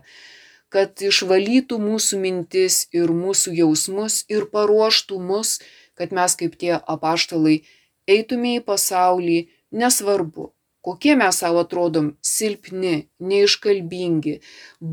kad 0.69 1.01
išvalytų 1.01 1.79
mūsų 1.81 2.19
mintis 2.21 2.83
ir 2.93 3.13
mūsų 3.15 3.55
jausmus 3.61 4.23
ir 4.29 4.49
paruoštų 4.51 5.21
mus, 5.21 5.59
kad 5.95 6.11
mes 6.11 6.35
kaip 6.35 6.57
tie 6.59 6.75
apaštalai 6.77 7.61
eitume 8.05 8.57
į 8.59 8.65
pasaulį, 8.67 9.39
nesvarbu, 9.71 10.51
kokie 10.85 11.15
mes 11.17 11.39
savo 11.41 11.63
atrodom 11.65 12.13
silpni, 12.21 13.07
neiškalbingi, 13.19 14.35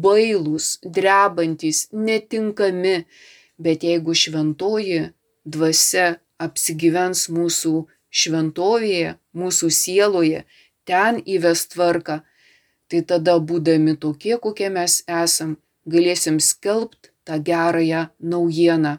bailūs, 0.07 0.79
drebantis, 0.85 1.89
netinkami, 1.93 3.03
bet 3.59 3.85
jeigu 3.85 4.15
šventoji 4.15 5.13
dvasia 5.45 6.19
apsigyvens 6.43 7.29
mūsų 7.33 7.75
šventovėje, 8.13 9.17
mūsų 9.37 9.71
sieloje, 9.73 10.45
ten 10.85 11.21
įves 11.25 11.67
tvarką, 11.73 12.21
tai 12.89 13.01
tada 13.03 13.39
būdami 13.39 13.97
tokie, 13.97 14.37
kokie 14.37 14.69
mes 14.69 15.01
esam, 15.09 15.57
galėsim 15.89 16.41
skelbti 16.41 17.11
tą 17.25 17.39
gerąją 17.39 18.09
naujieną, 18.19 18.99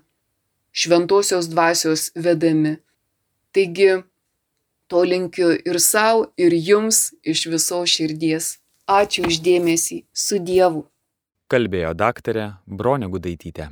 šventosios 0.71 1.51
dvasios 1.51 2.09
vedami. 2.15 2.79
Taigi 3.53 4.01
To 4.93 5.03
linkiu 5.03 5.47
ir 5.65 5.79
savo, 5.79 6.27
ir 6.37 6.53
jums 6.53 7.13
iš 7.23 7.47
viso 7.49 7.79
širdies. 7.93 8.59
Ačiū 8.85 9.23
uždėmesį. 9.29 10.03
Su 10.13 10.37
Dievu. 10.37 10.83
Kalbėjo 11.49 11.93
daktarė 11.97 12.49
Bronė 12.67 13.09
Gudaitytė. 13.09 13.71